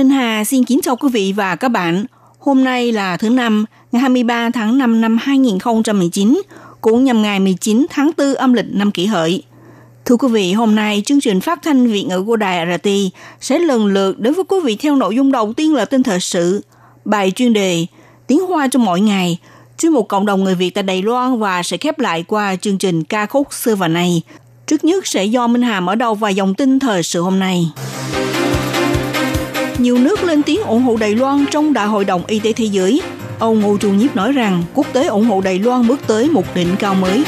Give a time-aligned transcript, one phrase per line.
[0.00, 2.04] Minh Hà xin kính chào quý vị và các bạn.
[2.38, 6.42] Hôm nay là thứ năm, ngày 23 tháng 5 năm 2019,
[6.80, 9.42] cũng nhằm ngày 19 tháng 4 âm lịch năm kỷ hợi.
[10.04, 12.88] Thưa quý vị, hôm nay chương trình phát thanh Việt ngữ của Đài RT
[13.40, 16.20] sẽ lần lượt đến với quý vị theo nội dung đầu tiên là tin thời
[16.20, 16.64] sự,
[17.04, 17.86] bài chuyên đề
[18.26, 19.38] Tiếng Hoa trong mỗi ngày,
[19.78, 22.78] chuyên mục cộng đồng người Việt tại Đài Loan và sẽ khép lại qua chương
[22.78, 24.22] trình ca khúc xưa và nay.
[24.66, 27.70] Trước nhất sẽ do Minh Hà mở đầu và dòng tin thời sự hôm nay.
[29.80, 32.64] Nhiều nước lên tiếng ủng hộ Đài Loan trong Đại hội đồng Y tế Thế
[32.64, 33.02] giới.
[33.38, 36.54] Ông Ngô Trung Nhiếp nói rằng quốc tế ủng hộ Đài Loan bước tới một
[36.54, 37.24] đỉnh cao mới.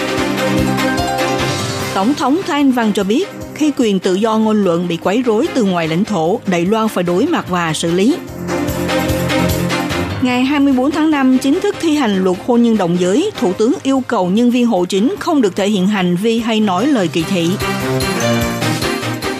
[1.94, 5.46] Tổng thống Thanh Văn cho biết, khi quyền tự do ngôn luận bị quấy rối
[5.54, 8.16] từ ngoài lãnh thổ, Đài Loan phải đối mặt và xử lý.
[10.22, 13.74] Ngày 24 tháng 5 chính thức thi hành luật hôn nhân đồng giới, Thủ tướng
[13.82, 17.08] yêu cầu nhân viên hộ chính không được thể hiện hành vi hay nói lời
[17.08, 17.50] kỳ thị.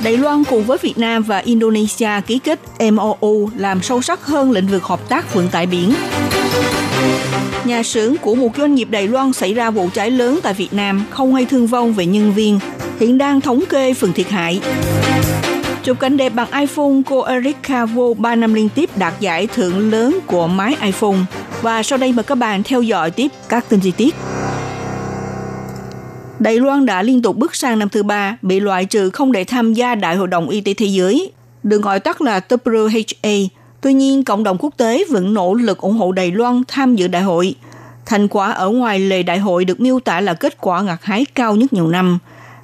[0.04, 2.60] Đài Loan cùng với Việt Nam và Indonesia ký kết
[2.92, 5.94] MOU làm sâu sắc hơn lĩnh vực hợp tác vận tải biển.
[7.64, 10.72] Nhà xưởng của một doanh nghiệp Đài Loan xảy ra vụ cháy lớn tại Việt
[10.72, 12.58] Nam, không hay thương vong về nhân viên,
[13.00, 14.60] hiện đang thống kê phần thiệt hại.
[15.82, 19.90] Chụp cảnh đẹp bằng iPhone, cô Erika Vô 3 năm liên tiếp đạt giải thưởng
[19.90, 21.18] lớn của máy iPhone.
[21.62, 24.14] Và sau đây mời các bạn theo dõi tiếp các tin chi tiết.
[26.42, 29.44] Đài Loan đã liên tục bước sang năm thứ ba, bị loại trừ không để
[29.44, 33.48] tham gia Đại hội đồng Y tế Thế giới, được gọi tắt là WHA.
[33.80, 37.08] Tuy nhiên, cộng đồng quốc tế vẫn nỗ lực ủng hộ Đài Loan tham dự
[37.08, 37.54] đại hội.
[38.06, 41.24] Thành quả ở ngoài lề đại hội được miêu tả là kết quả ngặt hái
[41.34, 42.18] cao nhất nhiều năm.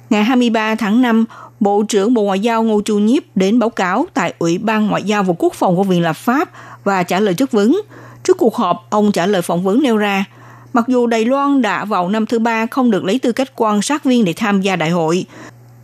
[0.09, 1.25] Ngày 23 tháng 5,
[1.59, 5.03] Bộ trưởng Bộ Ngoại giao Ngô Chu Nhiếp đến báo cáo tại Ủy ban Ngoại
[5.03, 6.49] giao và Quốc phòng của Viện Lập pháp
[6.83, 7.81] và trả lời chất vấn.
[8.23, 10.25] Trước cuộc họp, ông trả lời phỏng vấn nêu ra–
[10.73, 13.81] Mặc dù Đài Loan đã vào năm thứ ba không được lấy tư cách quan
[13.81, 15.25] sát viên để tham gia đại hội,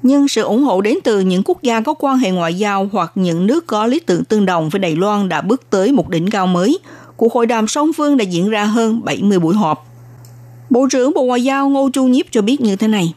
[0.03, 3.11] nhưng sự ủng hộ đến từ những quốc gia có quan hệ ngoại giao hoặc
[3.15, 6.29] những nước có lý tưởng tương đồng với Đài Loan đã bước tới một đỉnh
[6.29, 6.79] cao mới.
[7.17, 9.87] Cuộc hội đàm song phương đã diễn ra hơn 70 buổi họp.
[10.69, 13.13] Bộ trưởng Bộ Ngoại giao Ngô Chu Nhiếp cho biết như thế này.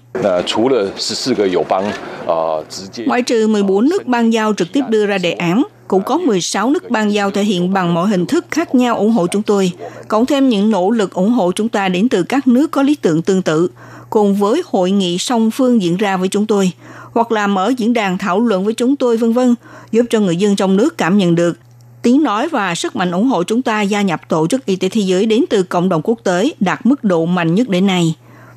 [3.07, 6.71] Ngoại trừ 14 nước ban giao trực tiếp đưa ra đề án, cũng có 16
[6.71, 9.73] nước ban giao thể hiện bằng mọi hình thức khác nhau ủng hộ chúng tôi,
[10.09, 12.95] cộng thêm những nỗ lực ủng hộ chúng ta đến từ các nước có lý
[12.95, 13.71] tưởng tương tự,
[14.11, 16.73] cùng với hội nghị song phương diễn ra với chúng tôi,
[17.13, 19.55] hoặc là mở diễn đàn thảo luận với chúng tôi vân vân,
[19.93, 21.59] giúp cho người dân trong nước cảm nhận được
[22.03, 24.89] tiếng nói và sức mạnh ủng hộ chúng ta gia nhập Tổ chức Y tế
[24.89, 28.15] Thế giới đến từ cộng đồng quốc tế đạt mức độ mạnh nhất đến nay.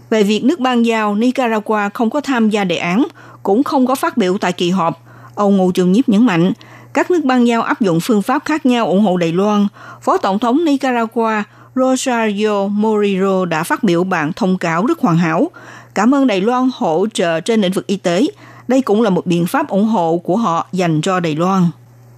[0.10, 3.08] Về việc nước ban giao, Nicaragua không có tham gia đề án,
[3.44, 5.04] cũng không có phát biểu tại kỳ họp.
[5.36, 6.54] Ông Ngô Trường Nhiếp nhấn mạnh,
[6.94, 9.68] các nước ban giao áp dụng phương pháp khác nhau ủng hộ Đài Loan.
[10.02, 11.44] Phó Tổng thống Nicaragua
[11.76, 15.52] Rosario Morillo đã phát biểu bản thông cáo rất hoàn hảo.
[15.94, 18.26] Cảm ơn Đài Loan hỗ trợ trên lĩnh vực y tế.
[18.68, 21.64] Đây cũng là một biện pháp ủng hộ của họ dành cho Đài Loan.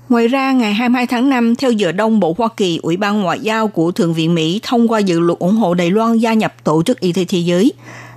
[0.09, 3.39] Ngoài ra, ngày 22 tháng 5, theo giờ Đông Bộ Hoa Kỳ, Ủy ban Ngoại
[3.39, 6.53] giao của Thượng viện Mỹ thông qua dự luật ủng hộ Đài Loan gia nhập
[6.63, 7.73] Tổ chức Y tế Thế giới.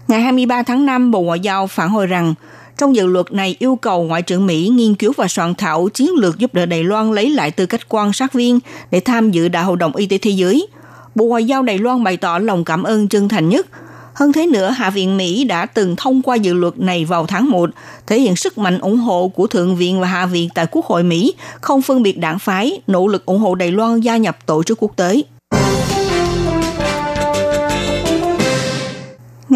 [0.09, 2.35] Ngày 23 tháng 5, Bộ Ngoại giao phản hồi rằng
[2.79, 6.11] trong dự luật này yêu cầu Ngoại trưởng Mỹ nghiên cứu và soạn thảo chiến
[6.15, 8.59] lược giúp đỡ Đài Loan lấy lại tư cách quan sát viên
[8.91, 10.67] để tham dự Đại hội đồng Y tế Thế giới.
[11.15, 13.67] Bộ Ngoại giao Đài Loan bày tỏ lòng cảm ơn chân thành nhất.
[14.15, 17.51] Hơn thế nữa, Hạ viện Mỹ đã từng thông qua dự luật này vào tháng
[17.51, 17.71] 1,
[18.07, 21.03] thể hiện sức mạnh ủng hộ của Thượng viện và Hạ viện tại Quốc hội
[21.03, 24.63] Mỹ, không phân biệt đảng phái, nỗ lực ủng hộ Đài Loan gia nhập tổ
[24.63, 25.23] chức quốc tế.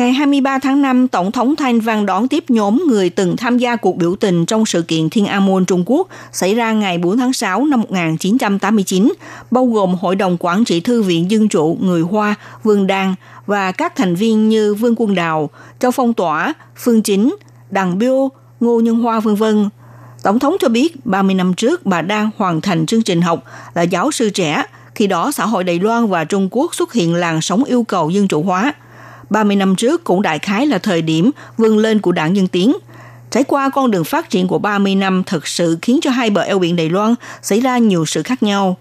[0.00, 3.76] Ngày 23 tháng 5, Tổng thống Thanh Văn đón tiếp nhóm người từng tham gia
[3.76, 7.16] cuộc biểu tình trong sự kiện Thiên An Môn Trung Quốc xảy ra ngày 4
[7.16, 9.12] tháng 6 năm 1989,
[9.50, 13.14] bao gồm Hội đồng Quản trị Thư viện Dân Chủ Người Hoa, Vương Đan
[13.46, 17.36] và các thành viên như Vương Quân Đào, Châu Phong Tỏa, Phương Chính,
[17.70, 18.30] Đằng Biêu,
[18.60, 19.44] Ngô Nhân Hoa v.v.
[20.22, 23.44] Tổng thống cho biết 30 năm trước bà đang hoàn thành chương trình học
[23.74, 24.64] là giáo sư trẻ,
[24.94, 28.10] khi đó xã hội Đài Loan và Trung Quốc xuất hiện làn sóng yêu cầu
[28.10, 28.74] dân chủ hóa–
[29.30, 32.76] 30 năm trước cũng đại khái là thời điểm vươn lên của đảng Dân Tiến.
[33.30, 36.40] Trải qua con đường phát triển của 30 năm thực sự khiến cho hai bờ
[36.40, 38.76] eo biển Đài Loan xảy ra nhiều sự khác nhau.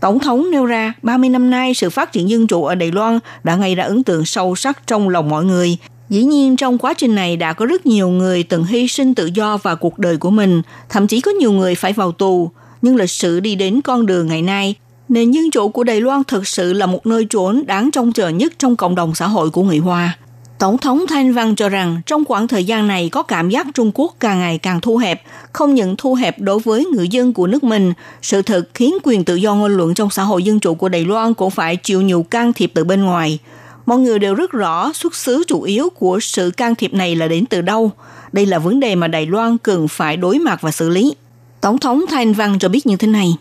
[0.00, 3.18] Tổng thống nêu ra 30 năm nay sự phát triển dân chủ ở Đài Loan
[3.44, 5.76] đã gây ra ấn tượng sâu sắc trong lòng mọi người.
[6.08, 9.26] Dĩ nhiên trong quá trình này đã có rất nhiều người từng hy sinh tự
[9.34, 12.50] do và cuộc đời của mình, thậm chí có nhiều người phải vào tù.
[12.82, 14.74] nhưng lịch sử đi đến con đường ngày nay,
[15.08, 18.28] nền dân chủ của Đài Loan thực sự là một nơi trốn đáng trông chờ
[18.28, 20.18] nhất trong cộng đồng xã hội của người Hoa.
[20.58, 23.90] Tổng thống Thanh Văn cho rằng trong khoảng thời gian này có cảm giác Trung
[23.94, 25.22] Quốc càng ngày càng thu hẹp,
[25.52, 29.24] không những thu hẹp đối với người dân của nước mình, sự thực khiến quyền
[29.24, 32.02] tự do ngôn luận trong xã hội dân chủ của Đài Loan cũng phải chịu
[32.02, 33.38] nhiều can thiệp từ bên ngoài.
[33.86, 37.28] Mọi người đều rất rõ xuất xứ chủ yếu của sự can thiệp này là
[37.28, 37.90] đến từ đâu.
[38.32, 41.14] Đây là vấn đề mà Đài Loan cần phải đối mặt và xử lý.
[41.60, 43.34] Tổng thống Thanh Văn cho biết như thế này.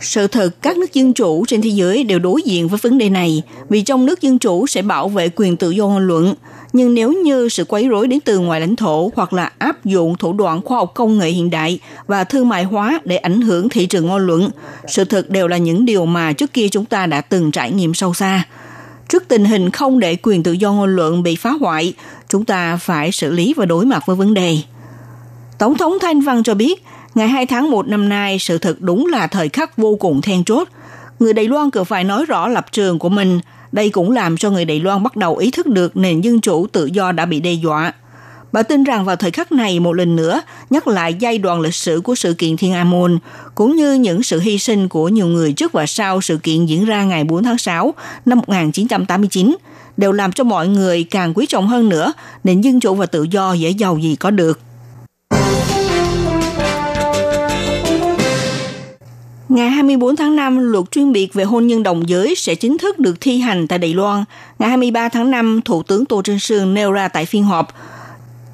[0.00, 3.08] Sự thật, các nước dân chủ trên thế giới đều đối diện với vấn đề
[3.08, 6.34] này, vì trong nước dân chủ sẽ bảo vệ quyền tự do ngôn luận.
[6.72, 10.16] Nhưng nếu như sự quấy rối đến từ ngoài lãnh thổ hoặc là áp dụng
[10.18, 13.68] thủ đoạn khoa học công nghệ hiện đại và thương mại hóa để ảnh hưởng
[13.68, 14.50] thị trường ngôn luận,
[14.88, 17.94] sự thật đều là những điều mà trước kia chúng ta đã từng trải nghiệm
[17.94, 18.44] sâu xa.
[19.10, 21.94] Trước tình hình không để quyền tự do ngôn luận bị phá hoại,
[22.28, 24.58] chúng ta phải xử lý và đối mặt với vấn đề.
[25.58, 26.84] Tổng thống Thanh Văn cho biết,
[27.14, 30.44] ngày 2 tháng 1 năm nay, sự thật đúng là thời khắc vô cùng then
[30.44, 30.68] chốt.
[31.18, 33.40] Người Đài Loan cần phải nói rõ lập trường của mình.
[33.72, 36.66] Đây cũng làm cho người Đài Loan bắt đầu ý thức được nền dân chủ
[36.66, 37.92] tự do đã bị đe dọa.
[38.52, 41.74] Bà tin rằng vào thời khắc này một lần nữa nhắc lại giai đoạn lịch
[41.74, 43.18] sử của sự kiện Thiên An Môn,
[43.54, 46.84] cũng như những sự hy sinh của nhiều người trước và sau sự kiện diễn
[46.84, 47.94] ra ngày 4 tháng 6
[48.24, 49.56] năm 1989,
[49.96, 52.12] đều làm cho mọi người càng quý trọng hơn nữa
[52.44, 54.60] nền dân chủ và tự do dễ giàu gì có được.
[59.48, 62.98] Ngày 24 tháng 5, luật chuyên biệt về hôn nhân đồng giới sẽ chính thức
[62.98, 64.24] được thi hành tại Đài Loan.
[64.58, 67.74] Ngày 23 tháng 5, Thủ tướng Tô Trinh Sương nêu ra tại phiên họp,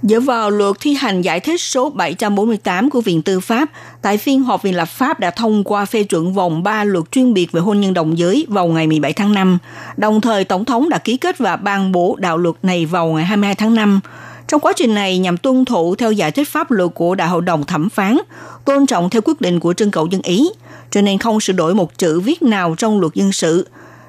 [0.08, 3.70] Dựa vào luật thi hành giải thích số 748 của Viện Tư pháp,
[4.02, 7.34] tại phiên họp Viện Lập pháp đã thông qua phê chuẩn vòng 3 luật chuyên
[7.34, 9.58] biệt về hôn nhân đồng giới vào ngày 17 tháng 5.
[9.96, 13.24] Đồng thời, Tổng thống đã ký kết và ban bố đạo luật này vào ngày
[13.24, 14.00] 22 tháng 5.
[14.48, 17.42] Trong quá trình này nhằm tuân thủ theo giải thích pháp luật của Đại hội
[17.42, 18.18] đồng thẩm phán,
[18.64, 20.48] tôn trọng theo quyết định của trưng cầu dân Ý,
[20.90, 23.66] cho nên không sửa đổi một chữ viết nào trong luật dân sự.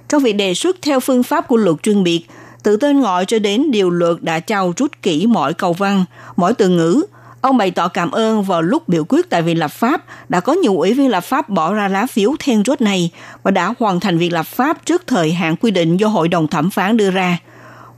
[0.10, 2.26] Trong việc đề xuất theo phương pháp của luật chuyên biệt,
[2.68, 6.06] từ tên gọi cho đến điều luật đã trao rút kỹ mọi câu văn,
[6.36, 7.04] mỗi từ ngữ.
[7.42, 10.54] Ông bày tỏ cảm ơn vào lúc biểu quyết tại Viện Lập pháp đã có
[10.54, 13.12] nhiều ủy viên lập pháp bỏ ra lá phiếu then chốt này
[13.44, 16.48] và đã hoàn thành việc lập pháp trước thời hạn quy định do Hội đồng
[16.48, 17.40] thẩm phán đưa ra.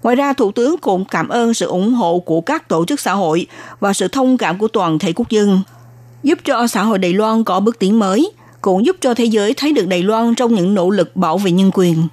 [0.03, 3.13] Ngoài ra, Thủ tướng cũng cảm ơn sự ủng hộ của các tổ chức xã
[3.13, 3.47] hội
[3.79, 5.61] và sự thông cảm của toàn thể quốc dân,
[6.23, 8.31] giúp cho xã hội Đài Loan có bước tiến mới,
[8.61, 11.51] cũng giúp cho thế giới thấy được Đài Loan trong những nỗ lực bảo vệ
[11.51, 12.07] nhân quyền.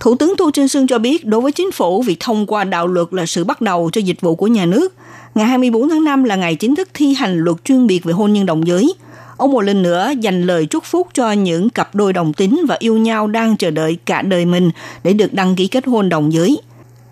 [0.00, 2.86] Thủ tướng Tô Trinh Sương cho biết đối với chính phủ việc thông qua đạo
[2.86, 4.94] luật là sự bắt đầu cho dịch vụ của nhà nước.
[5.34, 8.32] Ngày 24 tháng 5 là ngày chính thức thi hành luật chuyên biệt về hôn
[8.32, 8.94] nhân đồng giới.
[9.36, 12.76] Ông một lần nữa dành lời chúc phúc cho những cặp đôi đồng tính và
[12.78, 14.70] yêu nhau đang chờ đợi cả đời mình
[15.04, 16.58] để được đăng ký kết hôn đồng giới.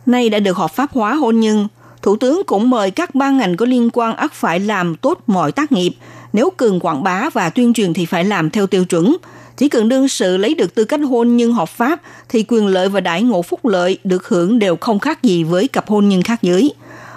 [0.06, 1.69] Nay đã được hợp pháp hóa hôn nhân,
[2.02, 5.52] Thủ tướng cũng mời các ban ngành có liên quan ắt phải làm tốt mọi
[5.52, 5.93] tác nghiệp.
[6.32, 9.17] Nếu cần quảng bá và tuyên truyền thì phải làm theo tiêu chuẩn–
[9.62, 12.88] chỉ cần đương sự lấy được tư cách hôn nhân hợp pháp thì quyền lợi
[12.88, 16.23] và đãi ngộ phúc lợi được hưởng đều không khác gì với cặp hôn nhân
[16.23, 16.75] khác giới.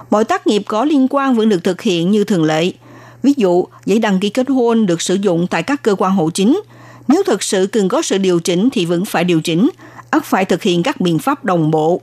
[0.09, 2.71] Mọi tác nghiệp có liên quan vẫn được thực hiện như thường lệ.
[3.23, 6.29] Ví dụ, giấy đăng ký kết hôn được sử dụng tại các cơ quan hộ
[6.29, 6.61] chính.
[7.07, 9.69] Nếu thực sự cần có sự điều chỉnh thì vẫn phải điều chỉnh,
[10.09, 12.01] ắt phải thực hiện các biện pháp đồng bộ.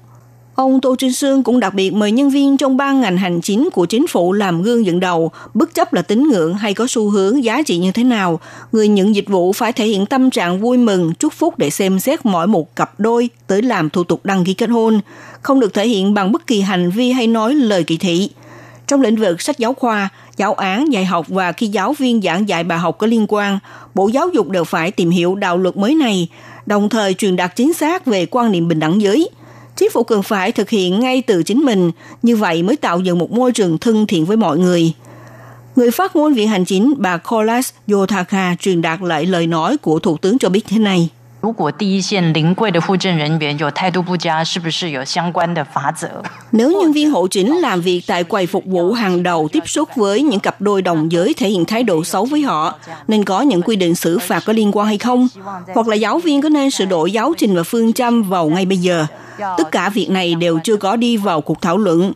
[0.55, 3.69] Ông Tô Trinh Sương cũng đặc biệt mời nhân viên trong ban ngành hành chính
[3.73, 7.11] của chính phủ làm gương dẫn đầu, bất chấp là tín ngưỡng hay có xu
[7.11, 8.41] hướng giá trị như thế nào.
[8.73, 12.01] Người nhận dịch vụ phải thể hiện tâm trạng vui mừng, chúc phúc để xem
[12.01, 15.01] xét mỗi một cặp đôi tới làm thủ tục đăng ký kết hôn,
[15.43, 18.31] không được thể hiện bằng bất kỳ hành vi hay nói lời kỳ thị.
[18.87, 22.49] Trong lĩnh vực sách giáo khoa, giáo án, dạy học và khi giáo viên giảng
[22.49, 23.59] dạy bài học có liên quan,
[23.95, 26.29] Bộ Giáo dục đều phải tìm hiểu đạo luật mới này,
[26.67, 29.29] đồng thời truyền đạt chính xác về quan niệm bình đẳng giới–
[29.77, 31.91] chính phủ cần phải thực hiện ngay từ chính mình,
[32.23, 34.93] như vậy mới tạo dựng một môi trường thân thiện với mọi người.
[35.77, 39.99] Người phát ngôn Viện Hành Chính bà Kolas Yotaka truyền đạt lại lời nói của
[39.99, 41.09] Thủ tướng cho biết thế này.
[41.42, 46.24] 如果第一线临柜的户政人员有态度不佳，是不是有相关的法则？
[46.52, 50.22] Nếu nhân viên hộ chính làm việc tại quầy phục vụ hàng đầu tiếp xúc với
[50.22, 52.76] những cặp đôi đồng giới thể hiện thái độ xấu với họ,
[53.08, 55.28] nên có những quy định xử phạt có liên quan hay không?
[55.76, 58.66] Hoặc là giáo viên có nên sửa đổi giáo trình và phương châm vào ngay
[58.66, 59.06] bây giờ?
[59.38, 62.14] Tất cả việc này đều chưa có đi vào cuộc thảo luận.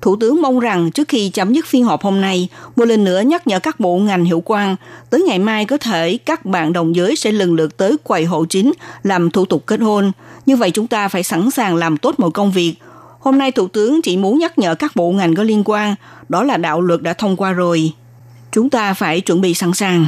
[0.00, 3.20] Thủ tướng mong rằng trước khi chấm dứt phiên họp hôm nay, một lần nữa
[3.20, 4.76] nhắc nhở các bộ ngành hiệu quan,
[5.10, 8.44] tới ngày mai có thể các bạn đồng giới sẽ lần lượt tới quầy hộ
[8.44, 10.12] chính làm thủ tục kết hôn.
[10.46, 12.74] Như vậy chúng ta phải sẵn sàng làm tốt mọi công việc.
[13.20, 15.94] Hôm nay Thủ tướng chỉ muốn nhắc nhở các bộ ngành có liên quan,
[16.28, 17.92] đó là đạo luật đã thông qua rồi.
[18.52, 20.06] Chúng ta phải chuẩn bị sẵn sàng.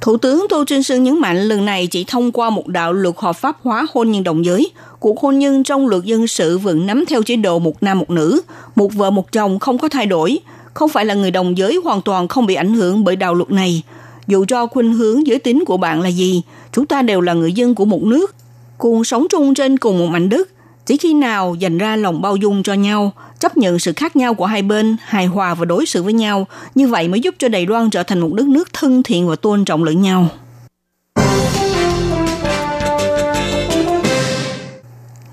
[0.00, 3.14] Thủ tướng Tô Trinh Sương nhấn mạnh lần này chỉ thông qua một đạo luật
[3.18, 4.70] hợp pháp hóa hôn nhân đồng giới.
[5.00, 8.10] Cuộc hôn nhân trong luật dân sự vẫn nắm theo chế độ một nam một
[8.10, 8.40] nữ,
[8.76, 10.38] một vợ một chồng không có thay đổi,
[10.74, 13.50] không phải là người đồng giới hoàn toàn không bị ảnh hưởng bởi đạo luật
[13.50, 13.82] này.
[14.26, 17.52] Dù cho khuynh hướng giới tính của bạn là gì, chúng ta đều là người
[17.52, 18.34] dân của một nước,
[18.78, 20.48] cùng sống chung trên cùng một mảnh đất.
[20.86, 24.34] Chỉ khi nào dành ra lòng bao dung cho nhau, chấp nhận sự khác nhau
[24.34, 27.48] của hai bên, hài hòa và đối xử với nhau, như vậy mới giúp cho
[27.48, 30.28] Đài Loan trở thành một đất nước thân thiện và tôn trọng lẫn nhau.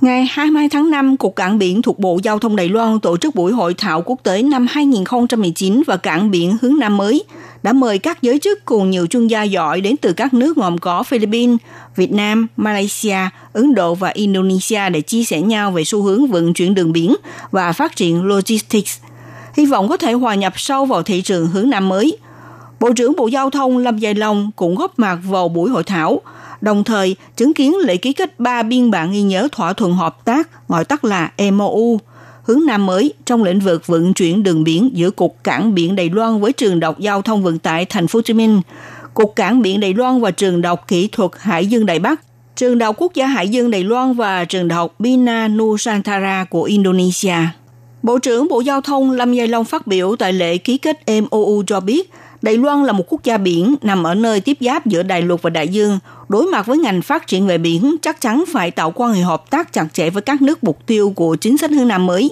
[0.06, 3.36] Ngày 22 tháng 5, Cục Cảng Biển thuộc Bộ Giao thông Đài Loan tổ chức
[3.36, 7.24] buổi hội thảo quốc tế năm 2019 và cảng biển hướng Nam mới,
[7.64, 10.78] đã mời các giới chức cùng nhiều chuyên gia giỏi đến từ các nước gồm
[10.78, 11.58] có Philippines,
[11.96, 13.18] Việt Nam, Malaysia,
[13.54, 17.16] Ấn Độ và Indonesia để chia sẻ nhau về xu hướng vận chuyển đường biển
[17.52, 18.98] và phát triển logistics.
[19.58, 22.18] Hy vọng có thể hòa nhập sâu vào thị trường hướng Nam mới.
[22.80, 26.22] Bộ trưởng Bộ Giao thông Lâm Dài Long cũng góp mặt vào buổi hội thảo–
[26.62, 30.26] đồng thời chứng kiến lễ ký kết ba biên bản ghi nhớ thỏa thuận hợp
[30.26, 32.00] tác, gọi tắt là MOU,
[32.44, 36.10] hướng Nam mới trong lĩnh vực vận chuyển đường biển giữa Cục Cảng Biển Đài
[36.10, 38.62] Loan với Trường Đọc Giao thông Vận tải Thành phố Hồ Chí Minh,
[39.14, 42.22] Cục Cảng Biển Đài Loan và Trường Đọc Kỹ thuật Hải dương Đài Bắc,
[42.56, 47.36] Trường Đọc Quốc gia Hải dương Đài Loan và Trường Đọc Bina Nusantara của Indonesia.
[48.04, 51.64] Bộ trưởng Bộ Giao thông Lâm Giai Long phát biểu tại lễ ký kết MOU
[51.68, 52.12] cho biết,
[52.46, 55.42] Đài Loan là một quốc gia biển nằm ở nơi tiếp giáp giữa Đại lục
[55.42, 56.00] và Đại dương.
[56.30, 59.50] Đối mặt với ngành phát triển về biển, chắc chắn phải tạo quan hệ hợp
[59.50, 62.32] tác chặt chẽ với các nước mục tiêu của chính sách hướng Nam mới.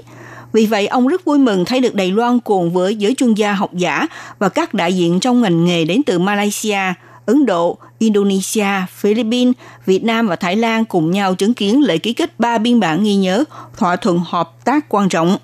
[0.54, 3.54] Vì vậy, ông rất vui mừng thấy được Đài Loan cùng với giới chuyên gia
[3.54, 4.08] học giả
[4.40, 6.94] và các đại diện trong ngành nghề đến từ Malaysia,
[7.26, 9.54] Ấn Độ, Indonesia, Philippines,
[9.86, 13.04] Việt Nam và Thái Lan cùng nhau chứng kiến lễ ký kết ba biên bản
[13.04, 13.44] ghi nhớ
[13.78, 15.38] thỏa thuận hợp tác quan trọng.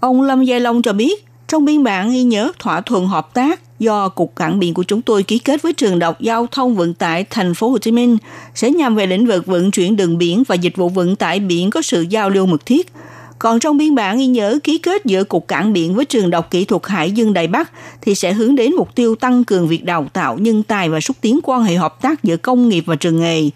[0.00, 3.60] Ông Lâm Gia Long cho biết, trong biên bản ghi nhớ thỏa thuận hợp tác
[3.80, 6.94] do Cục Cảng biển của chúng tôi ký kết với Trường Đại Giao thông Vận
[6.94, 8.18] tải Thành phố Hồ Chí Minh
[8.54, 11.70] sẽ nhằm về lĩnh vực vận chuyển đường biển và dịch vụ vận tải biển
[11.70, 12.92] có sự giao lưu mật thiết.
[13.38, 16.50] Còn trong biên bản ghi nhớ ký kết giữa Cục Cảng biển với Trường Đọc
[16.50, 17.70] Kỹ thuật Hải dương Đài Bắc
[18.02, 21.16] thì sẽ hướng đến mục tiêu tăng cường việc đào tạo, nhân tài và xúc
[21.20, 23.50] tiến quan hệ hợp tác giữa công nghiệp và trường nghề.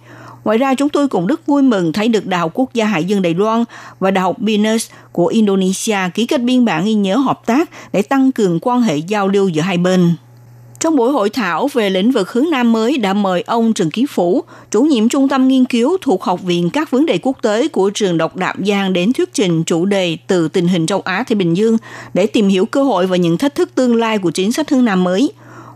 [0.44, 3.04] Ngoài ra, chúng tôi cũng rất vui mừng thấy được Đại học Quốc gia Hải
[3.04, 3.64] dương Đài Loan
[4.00, 8.02] và Đại học Binus của Indonesia ký kết biên bản ghi nhớ hợp tác để
[8.02, 10.14] tăng cường quan hệ giao lưu giữa hai bên.
[10.80, 14.06] Trong buổi hội thảo về lĩnh vực hướng Nam mới đã mời ông Trần Ký
[14.06, 17.68] Phủ, chủ nhiệm trung tâm nghiên cứu thuộc Học viện các vấn đề quốc tế
[17.68, 21.24] của trường độc Đạm Giang đến thuyết trình chủ đề từ tình hình châu Á
[21.28, 21.76] Thái Bình Dương
[22.14, 24.84] để tìm hiểu cơ hội và những thách thức tương lai của chính sách hướng
[24.84, 25.32] Nam mới.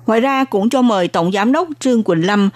[0.06, 2.50] Ngoài ra cũng cho mời Tổng Giám đốc Trương Quỳnh Lâm,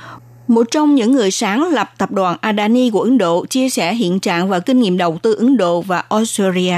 [0.54, 4.21] một trong những người sáng lập tập đoàn Adani của Ấn Độ chia sẻ hiện
[4.21, 6.76] trạng và kinh nghiệm đầu tư Ấn Độ và Australia.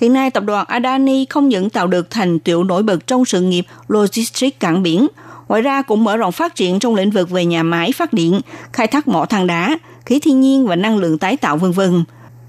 [0.00, 3.40] Hiện nay, tập đoàn Adani không những tạo được thành tiệu nổi bật trong sự
[3.40, 5.06] nghiệp logistics cảng biển,
[5.48, 8.40] ngoài ra cũng mở rộng phát triển trong lĩnh vực về nhà máy phát điện,
[8.72, 11.80] khai thác mỏ than đá, khí thiên nhiên và năng lượng tái tạo v.v.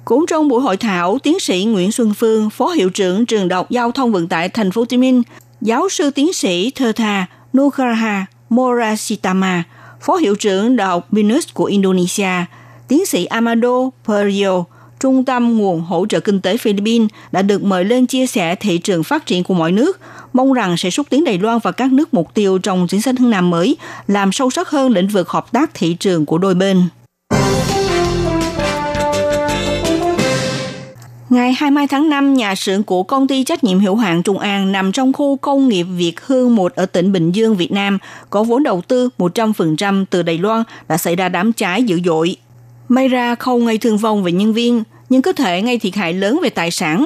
[0.05, 3.57] Cũng trong buổi hội thảo, tiến sĩ Nguyễn Xuân Phương, Phó Hiệu trưởng Trường Đại
[3.57, 5.21] học Giao thông Vận tải Thành phố Hồ Chí Minh,
[5.61, 7.25] giáo sư tiến sĩ Thơ Tha
[7.57, 9.63] Nugraha Morasitama,
[10.01, 12.46] Phó Hiệu trưởng Đại học Binus của Indonesia,
[12.88, 14.63] tiến sĩ Amado Perio,
[15.00, 18.77] Trung tâm Nguồn Hỗ trợ Kinh tế Philippines đã được mời lên chia sẻ thị
[18.77, 20.00] trường phát triển của mọi nước,
[20.34, 23.15] mong rằng sẽ xúc tiến Đài Loan và các nước mục tiêu trong chính sách
[23.20, 23.77] hướng Nam mới,
[24.08, 26.84] làm sâu sắc hơn lĩnh vực hợp tác thị trường của đôi bên.
[31.29, 34.71] Ngày 20 tháng 5, nhà xưởng của công ty trách nhiệm hữu hạn Trung An
[34.71, 37.98] nằm trong khu công nghiệp Việt Hương 1 ở tỉnh Bình Dương, Việt Nam,
[38.29, 42.36] có vốn đầu tư 100% từ Đài Loan đã xảy ra đám cháy dữ dội.
[42.88, 46.13] May ra không gây thương vong về nhân viên, nhưng có thể gây thiệt hại
[46.13, 47.05] lớn về tài sản.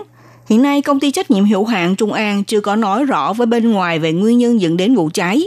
[0.49, 3.47] Hiện nay, công ty trách nhiệm hữu hạn Trung An chưa có nói rõ với
[3.47, 5.43] bên ngoài về nguyên nhân dẫn đến vụ cháy.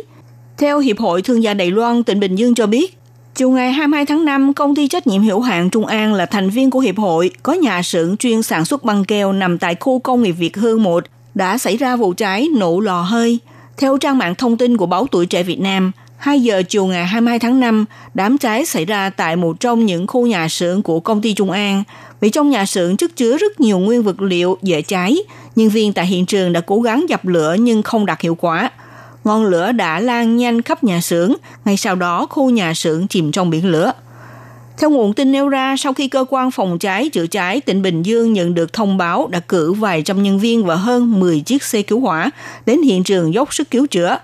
[0.58, 2.95] Theo Hiệp hội Thương gia Đài Loan, tỉnh Bình Dương cho biết,
[3.36, 6.50] Chiều ngày 22 tháng 5, công ty trách nhiệm hữu hạn Trung An là thành
[6.50, 9.98] viên của hiệp hội, có nhà xưởng chuyên sản xuất băng keo nằm tại khu
[9.98, 13.38] công nghiệp Việt Hương 1, đã xảy ra vụ cháy nổ lò hơi.
[13.78, 17.06] Theo trang mạng thông tin của báo Tuổi Trẻ Việt Nam, 2 giờ chiều ngày
[17.06, 21.00] 22 tháng 5, đám cháy xảy ra tại một trong những khu nhà xưởng của
[21.00, 21.82] công ty Trung An.
[22.20, 25.16] Vì trong nhà xưởng chất chứa rất nhiều nguyên vật liệu dễ cháy,
[25.56, 28.70] nhân viên tại hiện trường đã cố gắng dập lửa nhưng không đạt hiệu quả–
[29.26, 33.32] ngọn lửa đã lan nhanh khắp nhà xưởng, ngay sau đó khu nhà xưởng chìm
[33.32, 33.92] trong biển lửa.
[34.78, 38.02] Theo nguồn tin nêu ra, sau khi cơ quan phòng cháy chữa cháy tỉnh Bình
[38.02, 41.62] Dương nhận được thông báo đã cử vài trăm nhân viên và hơn 10 chiếc
[41.62, 42.30] xe cứu hỏa
[42.66, 44.18] đến hiện trường dốc sức cứu chữa.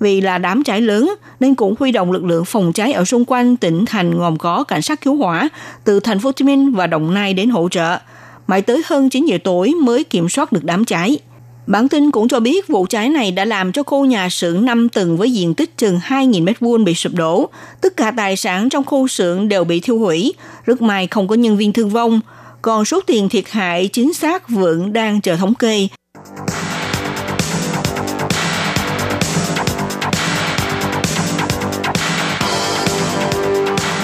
[0.00, 3.24] Vì là đám cháy lớn nên cũng huy động lực lượng phòng cháy ở xung
[3.24, 5.48] quanh tỉnh thành gồm có cảnh sát cứu hỏa
[5.84, 7.98] từ thành phố Hồ Chí Minh và Đồng Nai đến hỗ trợ.
[8.46, 11.18] Mãi tới hơn 9 giờ tối mới kiểm soát được đám cháy.
[11.66, 14.88] Bản tin cũng cho biết vụ cháy này đã làm cho khu nhà xưởng 5
[14.88, 17.48] tầng với diện tích chừng 2.000 m2 bị sụp đổ.
[17.80, 20.34] Tất cả tài sản trong khu xưởng đều bị thiêu hủy.
[20.64, 22.20] Rất may không có nhân viên thương vong.
[22.62, 25.88] Còn số tiền thiệt hại chính xác vẫn đang chờ thống kê.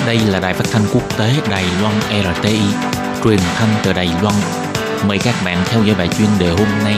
[0.06, 1.94] Đây là đài phát thanh quốc tế Đài Loan
[2.36, 2.60] RTI,
[3.24, 4.34] truyền thanh từ Đài Loan.
[5.06, 6.96] Mời các bạn theo dõi bài chuyên đề hôm nay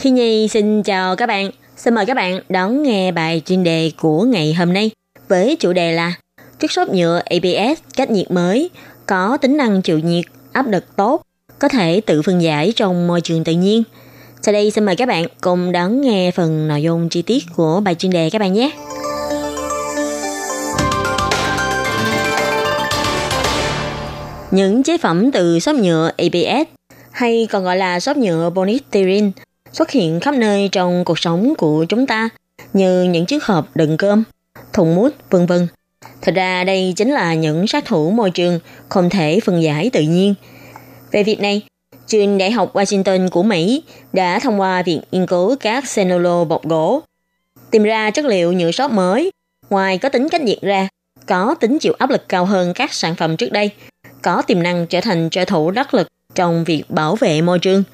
[0.00, 1.50] Khi Nhi xin chào các bạn.
[1.76, 4.90] Xin mời các bạn đón nghe bài chuyên đề của ngày hôm nay
[5.28, 6.14] với chủ đề là
[6.60, 8.70] chất xốp nhựa ABS cách nhiệt mới
[9.06, 11.22] có tính năng chịu nhiệt, áp lực tốt,
[11.58, 13.82] có thể tự phân giải trong môi trường tự nhiên.
[14.42, 17.80] Sau đây xin mời các bạn cùng đón nghe phần nội dung chi tiết của
[17.84, 18.70] bài chuyên đề các bạn nhé.
[24.50, 26.68] Những chế phẩm từ xốp nhựa ABS
[27.10, 29.30] hay còn gọi là xốp nhựa polystyrene
[29.72, 32.28] xuất hiện khắp nơi trong cuộc sống của chúng ta
[32.72, 34.24] như những chiếc hộp đựng cơm,
[34.72, 35.68] thùng mút, vân vân.
[36.22, 38.58] Thật ra đây chính là những sát thủ môi trường
[38.88, 40.34] không thể phân giải tự nhiên.
[41.12, 41.62] Về việc này,
[42.06, 46.64] trường Đại học Washington của Mỹ đã thông qua việc nghiên cứu các cellulose bọc
[46.64, 47.02] gỗ,
[47.70, 49.30] tìm ra chất liệu nhựa xốp mới,
[49.70, 50.88] ngoài có tính cách nhiệt ra,
[51.26, 53.70] có tính chịu áp lực cao hơn các sản phẩm trước đây,
[54.22, 57.82] có tiềm năng trở thành trợ thủ đắc lực trong việc bảo vệ môi trường–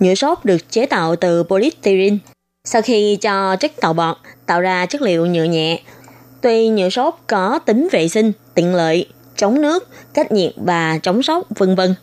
[0.00, 2.16] Nhựa xốp được chế tạo từ polystyrene.
[2.64, 5.80] Sau khi cho chất tạo bọt tạo ra chất liệu nhựa nhẹ,
[6.40, 11.22] tuy nhựa xốp có tính vệ sinh, tiện lợi, chống nước, cách nhiệt và chống
[11.22, 11.94] sốc, vân vân,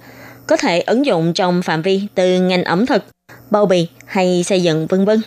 [0.47, 3.03] có thể ứng dụng trong phạm vi từ ngành ẩm thực,
[3.50, 5.21] bao bì hay xây dựng vân vân.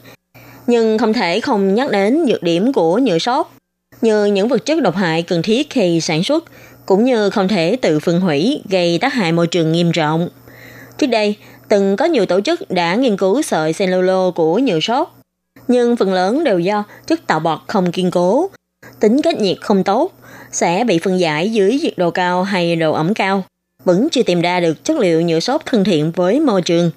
[0.67, 3.55] Nhưng không thể không nhắc đến nhược điểm của nhựa xốp,
[4.01, 6.45] như những vật chất độc hại cần thiết khi sản xuất,
[6.87, 10.29] cũng như không thể tự phân hủy gây tác hại môi trường nghiêm trọng.
[10.99, 11.37] Trước đây,
[11.69, 15.19] từng có nhiều tổ chức đã nghiên cứu sợi cellulose của nhựa xốp,
[15.69, 18.51] nhưng phần lớn đều do chất tạo bọt không kiên cố,
[19.01, 20.13] tính cách nhiệt không tốt,
[20.53, 23.45] sẽ bị phân giải dưới nhiệt độ cao hay độ ẩm cao,
[23.85, 26.91] vẫn chưa tìm ra được chất liệu nhựa xốp thân thiện với môi trường.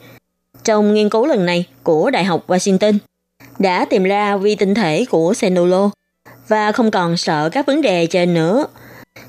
[0.63, 2.97] Trong nghiên cứu lần này của Đại học Washington,
[3.59, 5.93] đã tìm ra vi tinh thể của cellulose
[6.47, 8.65] và không còn sợ các vấn đề trên nữa.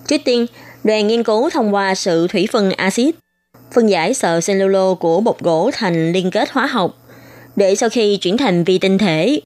[0.06, 0.46] Trước tiên,
[0.84, 3.14] đoàn nghiên cứu thông qua sự thủy phân axit
[3.72, 6.96] phân giải sợi cellulose của bột gỗ thành liên kết hóa học,
[7.56, 9.40] để sau khi chuyển thành vi tinh thể,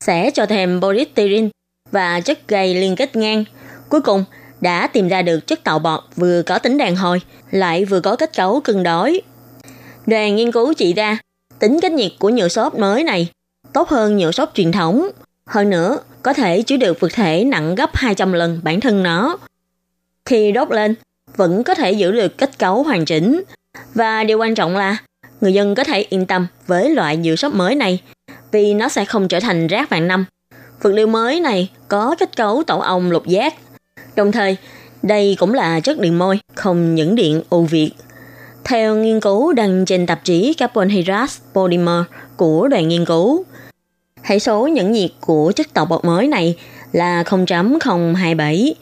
[0.00, 1.48] sẽ cho thêm polystyrene
[1.92, 3.44] và chất gây liên kết ngang.
[3.88, 4.24] Cuối cùng,
[4.60, 8.16] đã tìm ra được chất tạo bọt vừa có tính đàn hồi, lại vừa có
[8.16, 9.20] kết cấu cân đối.
[10.06, 11.18] Đoàn nghiên cứu chỉ ra,
[11.58, 13.28] tính cách nhiệt của nhựa xốp mới này
[13.72, 15.08] tốt hơn nhựa xốp truyền thống.
[15.46, 19.38] Hơn nữa, có thể chứa được vật thể nặng gấp 200 lần bản thân nó.
[20.24, 20.94] Khi đốt lên,
[21.36, 23.42] vẫn có thể giữ được kết cấu hoàn chỉnh,
[23.94, 24.96] và điều quan trọng là
[25.40, 28.02] người dân có thể yên tâm với loại nhựa shop mới này
[28.52, 30.24] vì nó sẽ không trở thành rác vàng năm.
[30.82, 33.54] Vật liệu mới này có kết cấu tổ ong lục giác.
[34.16, 34.56] Đồng thời,
[35.02, 37.90] đây cũng là chất điện môi, không những điện ưu việt.
[38.64, 42.02] Theo nghiên cứu đăng trên tạp chí Carbon Hydrate Polymer
[42.36, 43.44] của đoàn nghiên cứu,
[44.22, 46.56] hệ số nhẫn nhiệt của chất tạo bột mới này
[46.92, 48.72] là 0.027,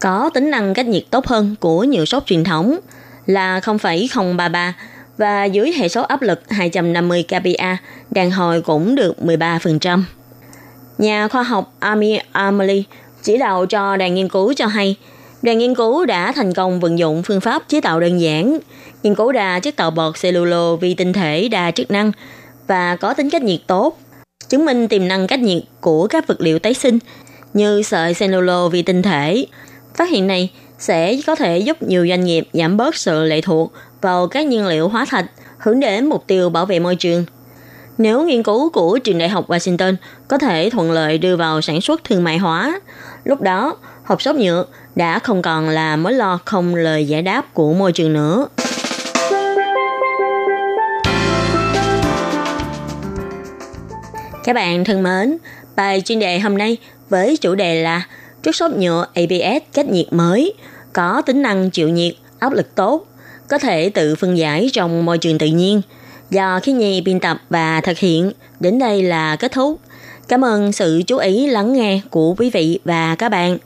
[0.00, 2.78] có tính năng cách nhiệt tốt hơn của nhựa sốt truyền thống–
[3.28, 4.74] là 0,033
[5.16, 7.76] và dưới hệ số áp lực 250 kPa,
[8.10, 10.02] đàn hồi cũng được 13%.
[10.98, 12.84] Nhà khoa học Amir Amali
[13.22, 14.96] chỉ đạo cho đoàn nghiên cứu cho hay,
[15.42, 18.58] đoàn nghiên cứu đã thành công vận dụng phương pháp chế tạo đơn giản,
[19.02, 22.12] nghiên cứu ra chất tạo bọt cellulose vi tinh thể đa chức năng
[22.66, 23.98] và có tính cách nhiệt tốt,
[24.48, 26.98] chứng minh tiềm năng cách nhiệt của các vật liệu tái sinh
[27.54, 29.46] như sợi cellulose vi tinh thể.
[29.94, 33.72] Phát hiện này sẽ có thể giúp nhiều doanh nghiệp giảm bớt sự lệ thuộc
[34.00, 35.26] vào các nhiên liệu hóa thạch,
[35.58, 37.24] hướng đến mục tiêu bảo vệ môi trường.
[37.98, 39.96] Nếu nghiên cứu của trường đại học Washington
[40.28, 42.80] có thể thuận lợi đưa vào sản xuất thương mại hóa,
[43.24, 44.64] lúc đó hộp xốp nhựa
[44.94, 48.46] đã không còn là mối lo không lời giải đáp của môi trường nữa.
[54.44, 55.38] Các bạn thân mến,
[55.76, 56.76] bài chuyên đề hôm nay
[57.08, 58.02] với chủ đề là
[58.42, 60.52] chất xốp nhựa ABS cách nhiệt mới,
[60.92, 63.06] có tính năng chịu nhiệt, áp lực tốt,
[63.48, 65.82] có thể tự phân giải trong môi trường tự nhiên.
[66.30, 69.80] Do khí nhi biên tập và thực hiện, đến đây là kết thúc.
[70.28, 73.58] Cảm ơn sự chú ý lắng nghe của quý vị và các bạn.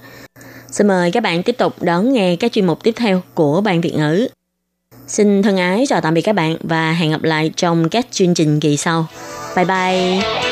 [0.70, 3.80] Xin mời các bạn tiếp tục đón nghe các chuyên mục tiếp theo của Ban
[3.80, 4.28] Việt ngữ.
[5.06, 8.34] Xin thân ái chào tạm biệt các bạn và hẹn gặp lại trong các chương
[8.34, 9.06] trình kỳ sau.
[9.56, 10.51] Bye bye!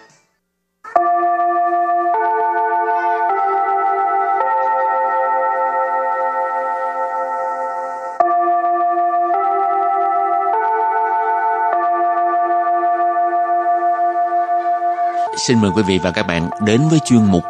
[15.47, 17.43] xin mời quý vị và các bạn đến với chuyên mục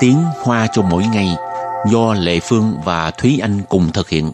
[0.00, 1.28] Tiếng Hoa cho mỗi ngày
[1.90, 4.30] do Lệ Phương và Thúy Anh cùng thực hiện.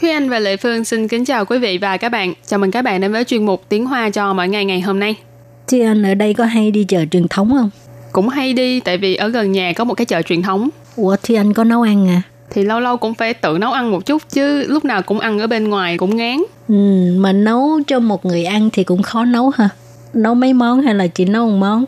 [0.00, 2.34] Thúy Anh và Lệ Phương xin kính chào quý vị và các bạn.
[2.46, 5.00] Chào mừng các bạn đến với chuyên mục Tiếng Hoa cho mỗi ngày ngày hôm
[5.00, 5.16] nay.
[5.68, 7.70] Thúy Anh ở đây có hay đi chợ truyền thống không?
[8.12, 10.68] Cũng hay đi, tại vì ở gần nhà có một cái chợ truyền thống.
[10.96, 12.22] Ủa Thúy Anh có nấu ăn à?
[12.50, 15.38] Thì lâu lâu cũng phải tự nấu ăn một chút chứ lúc nào cũng ăn
[15.38, 16.42] ở bên ngoài cũng ngán.
[16.68, 16.74] Ừ,
[17.16, 19.68] mà nấu cho một người ăn thì cũng khó nấu ha.
[20.14, 21.84] Nấu mấy món hay là chỉ nấu một món?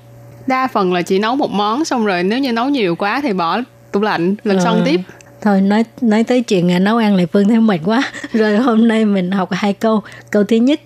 [0.46, 3.32] Đa phần là chỉ nấu một món xong rồi nếu như nấu nhiều quá thì
[3.32, 3.60] bỏ
[3.92, 4.62] tủ lạnh lần ừ.
[4.64, 5.00] sau tiếp.
[5.40, 8.02] Thôi nói nói tới chuyện à, nấu ăn lại Phương thấy mệt quá.
[8.32, 10.02] Rồi hôm nay mình học hai câu.
[10.30, 10.80] Câu thứ nhất,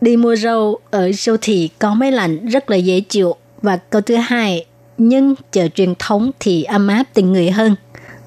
[0.00, 3.34] đi mua rau ở siêu thị có máy lạnh rất là dễ chịu.
[3.62, 4.64] Và câu thứ hai,
[4.98, 7.74] nhưng chợ truyền thống thì ấm áp tình người hơn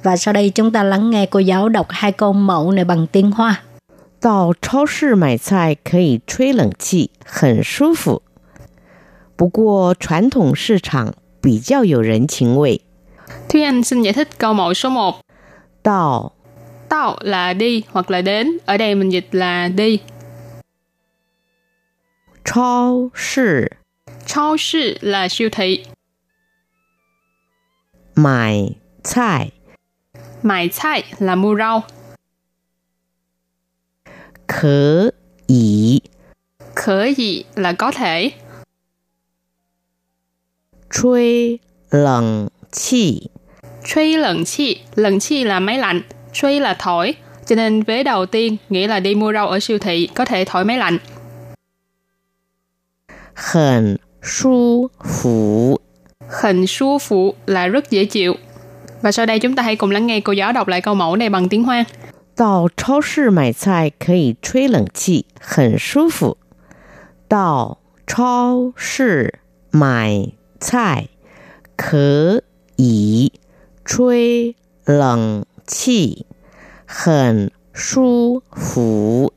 [0.07, 3.07] Và sau đây chúng ta lắng nghe cô giáo đọc hai câu mẫu này bằng
[3.07, 3.63] tiếng Hoa.
[4.21, 8.23] 到超市买菜可以吹冷气，很舒服。
[9.37, 12.83] 不过传统市场比较有人情味。
[13.49, 15.21] Thúy Anh xin giải thích câu mẫu số 1.
[15.83, 16.33] 到
[16.89, 20.01] Tao là đi hoặc là đến, ở đây mình dịch là đi.
[22.45, 23.73] 超市
[24.27, 25.85] 超市 là siêu thị.
[28.15, 29.53] 买菜
[30.44, 31.84] Mải 菜 là mua rau.
[34.48, 35.10] Khở
[35.48, 36.00] ý
[36.76, 38.32] Khở ý là có thể.
[40.90, 41.58] Chuy
[41.92, 43.28] lẩn chi
[43.86, 46.02] Chuy lẩn chi, lẩn chi là máy lạnh,
[46.34, 47.16] chuy là thổi.
[47.46, 50.46] Cho nên vế đầu tiên nghĩa là đi mua rau ở siêu thị có thể
[50.46, 50.98] thổi máy lạnh.
[53.34, 54.88] Hẳn su
[55.22, 55.78] phủ
[56.42, 58.36] Hẳn su phủ là rất dễ chịu.
[59.03, 61.17] Và sau đây chúng ta hãy cùng lắng nghe cô giáo đọc lại câu mẫu
[61.17, 61.85] này bằng tiếng Hoa.
[62.35, 66.39] 到超市买菜可以吹冷气，很舒服。
[67.29, 69.39] 到超市
[69.71, 71.09] 买菜
[71.77, 72.43] 可
[72.77, 73.33] 以
[73.85, 76.25] 吹冷气，
[76.87, 79.33] 很舒服。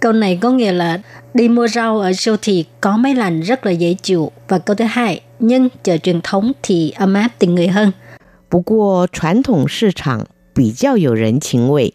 [0.00, 1.00] Câu này có nghĩa là
[1.34, 4.32] đi mua rau ở siêu thị có máy lạnh rất là dễ chịu.
[4.48, 7.92] Và câu thứ hai, nhưng chợ truyền thống thì ấm áp tình người hơn.
[8.48, 11.94] 不过传统市场比较有人情味。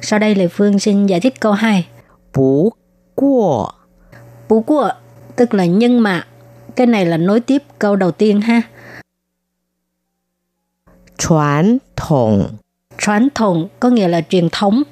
[0.00, 1.86] Sau đây Lê Phương xin giải thích câu 2.
[2.32, 2.74] 不
[3.14, 3.74] 过
[4.48, 4.92] Bú của
[5.36, 6.26] tức là nhưng mà.
[6.76, 8.62] Cái này là nối tiếp câu đầu tiên ha.
[11.18, 12.58] 传统
[12.98, 14.84] Truyền thống có nghĩa là truyền thống.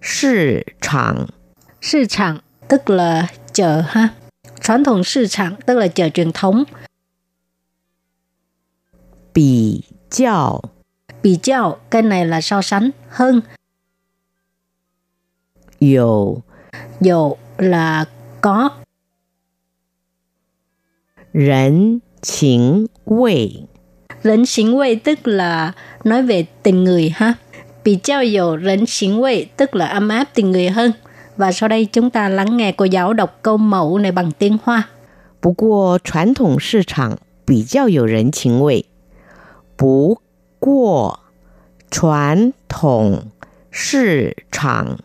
[0.00, 1.28] 市场
[1.80, 4.08] 市场tức là chợ ha.
[4.60, 6.64] Truyền thống市场tức là chợ truyền thống.
[9.34, 10.60] 比较
[11.22, 13.40] Bị chào, cái này là so sánh hơn.
[15.80, 16.42] 有
[17.00, 18.04] Dụ là
[18.40, 18.70] có.
[21.32, 23.66] 人情味。
[24.22, 25.72] Rỉnh xính quay tức là
[26.04, 27.34] nói về tình người ha.
[27.84, 30.92] Bị trao dụ rỉnh xính quay tức là ấm áp tình người hơn.
[31.36, 34.58] Và sau đây chúng ta lắng nghe cô giáo đọc câu mẫu này bằng tiếng
[34.64, 34.88] Hoa.
[35.40, 38.84] 不过传统市场比较有人情味。
[39.76, 40.20] 不
[40.58, 41.20] 过
[41.90, 43.30] 传统
[43.70, 44.98] 市场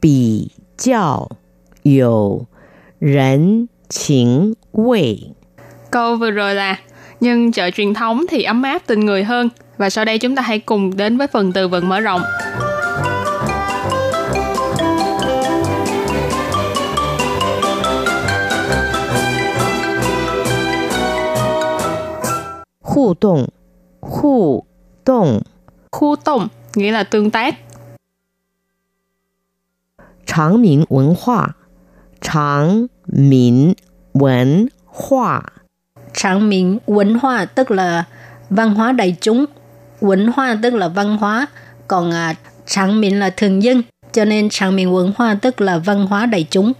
[0.00, 1.30] 比较
[1.82, 2.46] 有
[2.98, 5.34] 人情味。
[5.90, 6.78] Câu vừa rồi là
[7.20, 9.48] nhưng chợ truyền thống thì ấm áp tình người hơn.
[9.76, 12.22] Và sau đây chúng ta hãy cùng đến với phần từ vựng mở rộng.
[22.94, 23.48] 互动，
[24.01, 24.63] Khu
[25.05, 25.41] động
[25.91, 27.55] Khu động nghĩa là tương tác.
[30.25, 31.47] Tráng Minh Văn Hóa
[32.21, 33.73] Tráng Minh
[34.13, 35.41] Văn Hóa
[36.13, 38.05] Tráng Minh Văn Hóa tức là
[38.49, 39.45] văn hóa đại chúng.
[40.01, 41.47] Văn hóa tức là văn hóa,
[41.87, 42.33] còn à,
[42.65, 43.81] Tráng Minh là thường dân,
[44.11, 46.73] cho nên Tráng Minh Văn Hóa tức là văn hóa đại chúng.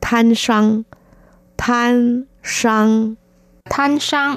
[0.00, 0.82] Thanh sang.
[1.58, 3.14] Thanh sang.
[3.70, 4.36] Thanh sang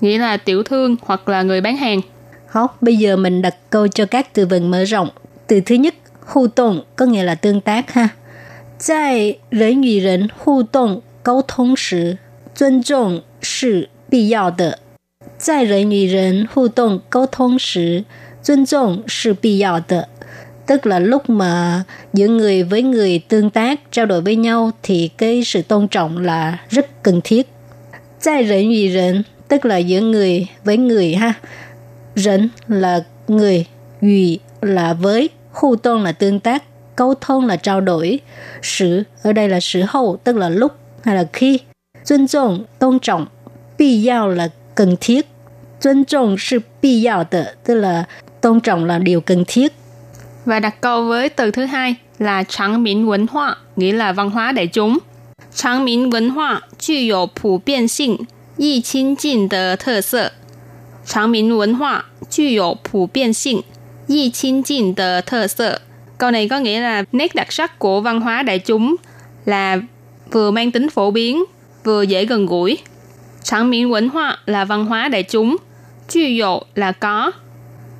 [0.00, 2.00] nghĩa là tiểu thương hoặc là người bán hàng.
[2.46, 5.08] Học, bây giờ mình đặt câu cho các từ vựng mở rộng.
[5.46, 8.08] Từ thứ nhất, hù tông có nghĩa là tương tác ha.
[8.78, 12.18] 在人与人互动沟通时，
[12.54, 14.78] 尊重是必要的。
[15.38, 18.04] 在人与人互动沟通时，
[18.42, 20.08] 尊重是必要的。
[20.66, 25.42] tức là lúc mà giữa người với người tương tác trao đổi với nhau thì cái
[25.44, 27.48] sự tôn trọng là rất cần thiết.
[28.24, 31.34] Tại rỉnh vì rỉnh tức là giữa người với người ha.
[32.14, 33.66] Rỉnh là người,
[34.00, 36.62] ủy là với, hô tôn là tương tác,
[36.96, 38.20] câu thông là trao đổi,
[38.62, 40.72] sự ở đây là sự hậu tức là lúc
[41.04, 41.60] hay là khi.
[42.08, 43.26] Tôn trọng, tôn trọng,
[43.76, 45.26] 必要 là cần thiết.
[45.80, 48.04] Tôn trọng là 必要的, tức là
[48.40, 49.72] tôn trọng là điều cần thiết.
[50.44, 54.30] Và đặt câu với từ thứ hai là Tráng Minh Văn hóa, nghĩa là văn
[54.30, 54.98] hóa đại chúng.
[55.54, 60.32] Tráng Minh Văn hóa 具有普遍性、 易亲近的特色。
[61.04, 63.62] 长明文化具有普遍性、
[64.08, 65.80] 易亲近的特色。
[66.18, 68.96] Câu này có nghĩa là nét đặc sắc của văn hóa đại chúng
[69.44, 69.80] là
[70.30, 71.44] vừa mang tính phổ biến,
[71.84, 72.78] vừa dễ gần gũi.
[73.42, 75.56] Tráng minh văn hóa là văn hóa đại chúng,
[76.08, 77.32] 具有 là có,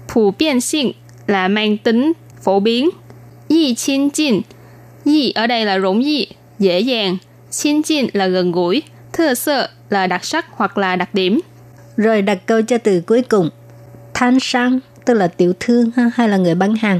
[0.08, 0.94] 普遍性
[1.26, 2.12] là mang tính
[2.42, 2.90] phổ biến.
[3.48, 4.42] Y chín jin,
[5.04, 6.26] y ở đây là rủng y,
[6.58, 7.16] dễ dàng.
[7.50, 8.82] Chín jin là gần gũi,
[9.13, 11.39] Thơ sợ là đặc sắc hoặc là đặc điểm.
[11.97, 13.49] Rồi đặt câu cho từ cuối cùng.
[14.13, 16.99] than sang tức là tiểu thương hay là người bán hàng.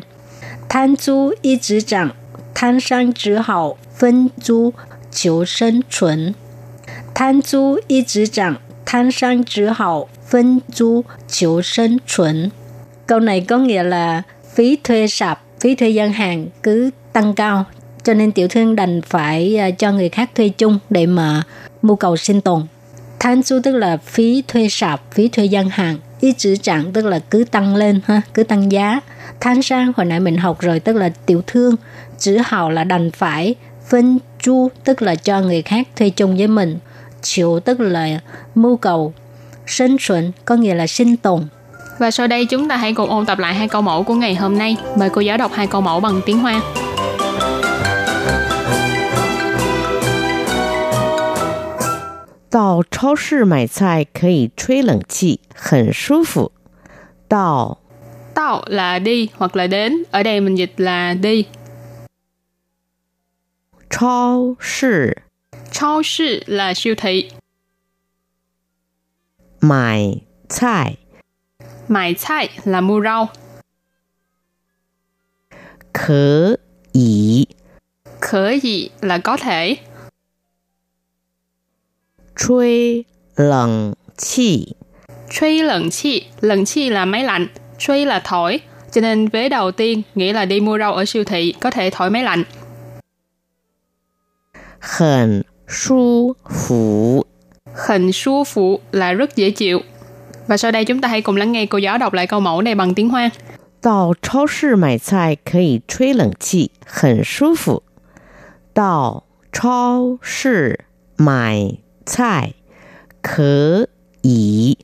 [0.70, 2.10] than chú y chữ chẳng,
[2.56, 4.74] than sang chữ hậu, phân chú,
[5.12, 6.34] chiếu sinh chuẩn.
[7.16, 12.50] than chú y chữ chẳng, than sang chữ hậu, phân chú, chiếu sinh chuẩn.
[13.08, 17.66] Câu này có nghĩa là phí thuê sạp, phí thuê gian hàng cứ tăng cao
[18.04, 21.44] cho nên tiểu thương đành phải à, cho người khác thuê chung để mà
[21.82, 22.68] mưu cầu sinh tồn.
[23.20, 25.98] Than su tức là phí thuê sạp, phí thuê gian hàng.
[26.20, 29.00] Ý chữ trạng tức là cứ tăng lên, ha, cứ tăng giá.
[29.40, 31.76] Than sang hồi nãy mình học rồi tức là tiểu thương.
[32.20, 33.56] Chữ hào là đành phải.
[33.90, 36.78] Phân chu tức là cho người khác thuê chung với mình.
[37.22, 38.20] Chịu tức là
[38.56, 39.14] mưu cầu.
[39.68, 41.44] Sinh xuẩn có nghĩa là sinh tồn.
[42.00, 44.36] Và sau đây chúng ta hãy cùng ôn tập lại hai câu mẫu của ngày
[44.36, 44.78] hôm nay.
[44.96, 46.62] Mời cô giáo đọc hai câu mẫu bằng tiếng Hoa.
[52.51, 56.53] 到超市买菜可以吹冷气，很舒服。
[57.29, 57.79] 到
[58.35, 60.05] Tao là đi hoặc là đến.
[60.11, 61.47] Ở đây mình dịch là đi.
[63.91, 65.23] 超市
[65.71, 67.31] 超市 là siêu thị.
[69.61, 70.97] 买菜
[71.89, 73.29] Mại菜 là mua rau.
[75.93, 76.59] 可
[76.93, 77.49] 以
[78.21, 79.77] Khở gì là có thể.
[82.41, 83.05] 吹
[83.37, 84.77] 冷气，
[85.31, 86.25] Truy lận chi.
[86.41, 87.47] Lận chi là máy lạnh.
[87.79, 88.61] Truy là thổi.
[88.93, 91.91] Cho nên vế đầu tiên nghĩa là đi mua rau ở siêu thị có thể
[91.91, 92.45] thổi máy lạnh.
[94.81, 97.25] 很舒服。
[97.89, 99.81] Hình su phụ là rất dễ chịu.
[100.47, 102.63] Và sau đây chúng ta hãy cùng lắng nghe cô giáo đọc lại câu mẫu
[102.63, 103.31] này bằng tiếng Hoa.
[103.83, 107.83] 到超市买菜可以吹冷气，很舒服。
[108.73, 110.81] 到超市
[111.17, 111.79] 买
[112.11, 112.55] 菜
[113.23, 113.89] 可
[114.23, 114.79] 以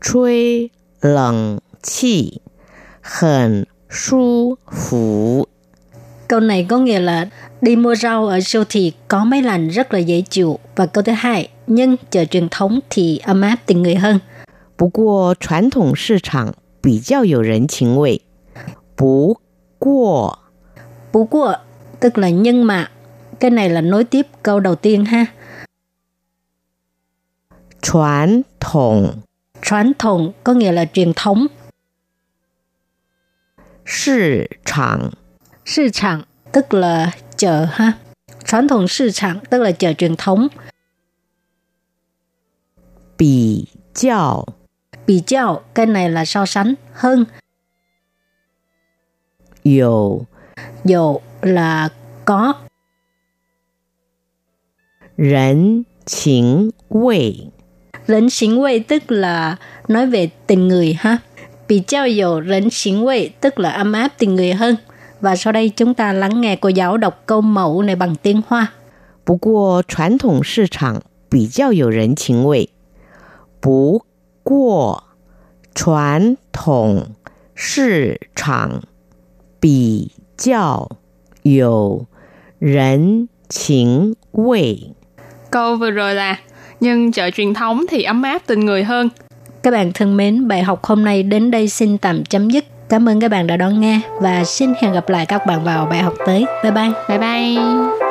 [0.00, 2.40] 吹冷气，
[3.00, 5.46] 很舒服。
[6.28, 7.26] Câu này có nghĩa là
[7.60, 10.58] đi mua rau ở siêu thị có máy lạnh rất là dễ chịu.
[10.76, 14.20] Và câu thứ hai, nhưng chợ truyền thống thì ấm áp tình người hơn.
[14.76, 18.22] 不过传统市场比较有人情味。
[18.96, 19.40] 不
[19.78, 20.38] 过
[21.12, 21.56] Bú của
[22.00, 22.90] tức là nhưng mà.
[23.40, 25.26] Cái này là nối tiếp câu đầu tiên ha.
[27.81, 29.21] Truyền thống
[29.61, 31.47] Truyền thống có nghĩa là truyền thống.
[33.85, 35.09] Thị trường
[35.65, 37.93] Thị trường tức là chợ ha.
[38.45, 40.47] Truyền thống thị trường tức là chợ truyền thống.
[43.17, 43.65] Bì
[43.95, 44.45] giao
[45.07, 47.25] Bì giao, cái này là so sánh, hơn.
[49.63, 50.25] Dầu
[50.83, 51.89] Dầu là
[52.25, 52.53] có.
[55.17, 57.47] Rần chính vị
[58.06, 59.56] Rỉnh xính quay tức là
[59.88, 61.18] nói về tình người ha.
[61.68, 64.76] Bị trao dụ rỉnh xính quay tức là ấm áp tình người hơn.
[65.20, 68.42] Và sau đây chúng ta lắng nghe cô giáo đọc câu mẫu này bằng tiếng
[68.48, 68.72] Hoa.
[69.26, 72.70] 不过传统市场比较有人情味。
[73.60, 74.04] 不
[74.44, 75.02] 过
[75.74, 77.16] 传统
[77.56, 78.84] 市场
[79.58, 80.88] 比较
[81.42, 82.06] 有
[82.60, 84.94] 人情味。
[85.50, 86.38] Câu vừa rồi là
[86.81, 89.09] nhưng chợ truyền thống thì ấm áp tình người hơn.
[89.63, 92.65] Các bạn thân mến, bài học hôm nay đến đây xin tạm chấm dứt.
[92.89, 95.85] Cảm ơn các bạn đã đón nghe và xin hẹn gặp lại các bạn vào
[95.85, 96.45] bài học tới.
[96.63, 96.91] Bye bye.
[97.09, 98.10] Bye bye.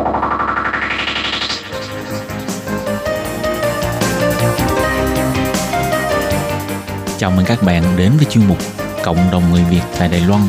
[7.21, 8.57] Chào mừng các bạn đến với chuyên mục
[9.03, 10.41] Cộng đồng người Việt tại Đài Loan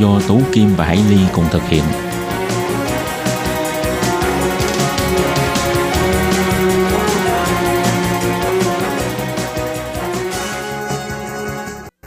[0.00, 1.82] do Tú Kim và Hải Ly cùng thực hiện.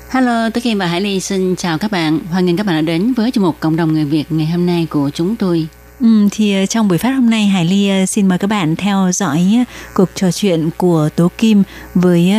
[0.10, 2.20] Hello, Tú Kim và Hải Ly xin chào các bạn.
[2.32, 4.66] Hoan nghênh các bạn đã đến với chương mục Cộng đồng người Việt ngày hôm
[4.66, 5.68] nay của chúng tôi.
[6.00, 8.76] Ừ, thì ờ, trong buổi phát hôm nay Hải Ly ờ, xin mời các bạn
[8.76, 11.64] theo dõi ờ, cuộc trò chuyện của Tố Kim
[11.96, 12.34] với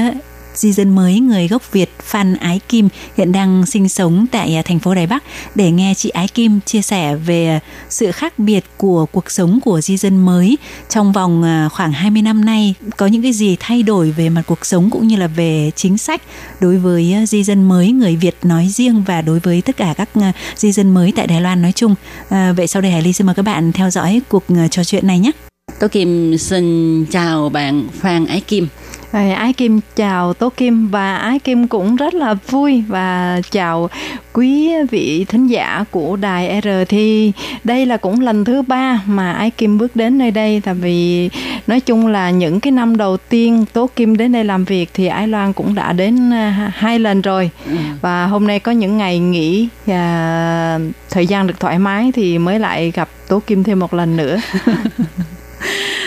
[0.59, 4.63] di dân mới người gốc Việt Phan Ái Kim hiện đang sinh sống tại à,
[4.63, 8.65] thành phố Đài Bắc để nghe chị Ái Kim chia sẻ về sự khác biệt
[8.77, 13.07] của cuộc sống của di dân mới trong vòng à, khoảng 20 năm nay có
[13.07, 16.23] những cái gì thay đổi về mặt cuộc sống cũng như là về chính sách
[16.61, 19.95] đối với à, di dân mới người Việt nói riêng và đối với tất cả
[19.97, 20.09] các
[20.57, 21.95] di dân mới tại Đài Loan nói chung.
[22.29, 25.07] À, vậy sau đây Hải Ly xin mời các bạn theo dõi cuộc trò chuyện
[25.07, 25.31] này nhé.
[25.79, 28.69] Tôi Kim xin chào bạn Phan Ái Kim.
[29.13, 33.91] Ái Kim chào Tố Kim và Ái Kim cũng rất là vui và chào
[34.33, 37.33] quý vị thính giả của đài R thì
[37.65, 41.31] đây là cũng lần thứ ba mà Ái Kim bước đến nơi đây tại vì
[41.67, 45.07] nói chung là những cái năm đầu tiên Tố Kim đến đây làm việc thì
[45.07, 47.51] Ái Loan cũng đã đến à, hai lần rồi.
[47.67, 47.77] Ừ.
[48.01, 52.59] và hôm nay có những ngày nghỉ và thời gian được thoải mái thì mới
[52.59, 54.41] lại gặp Tố Kim thêm một lần nữa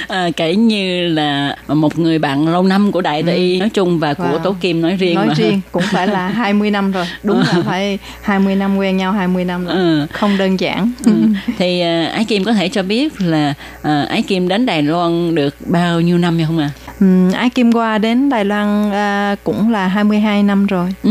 [0.08, 3.60] à, kể như là một người bạn lâu năm của đại tỷ ừ.
[3.60, 4.40] nói chung và của wow.
[4.40, 5.34] tố kim nói riêng nói mà.
[5.34, 9.46] riêng cũng phải là 20 năm rồi đúng là phải 20 năm quen nhau 20
[9.46, 10.08] năm rồi ừ.
[10.12, 11.12] không đơn giản ừ.
[11.58, 15.36] thì uh, ái kim có thể cho biết là uh, ái kim đến đài loan
[15.36, 16.81] được bao nhiêu năm không ạ à?
[17.02, 20.90] Ừ, Ái Kim qua đến Đài Loan à, cũng là 22 năm rồi.
[21.04, 21.10] Ừ,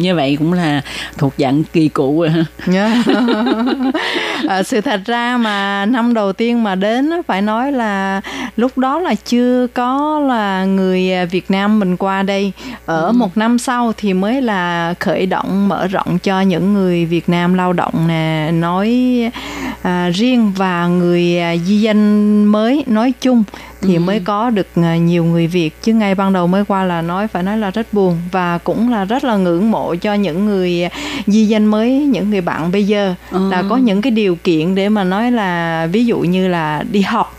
[0.00, 0.82] như vậy cũng là
[1.18, 2.44] thuộc dạng kỳ cựu rồi ha.
[2.72, 3.06] Yeah.
[4.48, 8.20] à, sự thật ra mà năm đầu tiên mà đến phải nói là
[8.56, 12.52] lúc đó là chưa có là người Việt Nam mình qua đây.
[12.86, 13.12] Ở ừ.
[13.12, 17.54] một năm sau thì mới là khởi động mở rộng cho những người Việt Nam
[17.54, 18.90] lao động nè nói
[19.82, 23.44] à, riêng và người di dân mới nói chung
[23.80, 24.00] thì ừ.
[24.00, 27.28] mới có được à, nhiều người Việt chứ ngay ban đầu mới qua là nói
[27.28, 30.88] phải nói là rất buồn và cũng là rất là ngưỡng mộ cho những người
[31.26, 33.50] di dân mới những người bạn bây giờ ừ.
[33.50, 37.00] là có những cái điều kiện để mà nói là ví dụ như là đi
[37.00, 37.36] học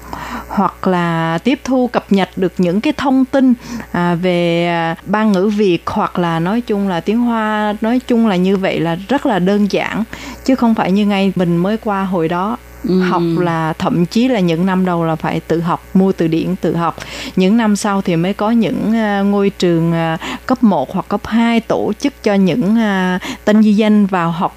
[0.47, 3.53] hoặc là tiếp thu cập nhật được những cái thông tin
[3.91, 8.27] à, về à, ban ngữ Việt hoặc là nói chung là tiếng Hoa nói chung
[8.27, 10.03] là như vậy là rất là đơn giản
[10.45, 13.01] chứ không phải như ngay mình mới qua hồi đó ừ.
[13.01, 16.55] học là thậm chí là những năm đầu là phải tự học mua từ điển
[16.55, 16.95] tự học
[17.35, 21.21] những năm sau thì mới có những uh, ngôi trường uh, cấp 1 hoặc cấp
[21.25, 24.55] 2 tổ chức cho những uh, tân di dân vào học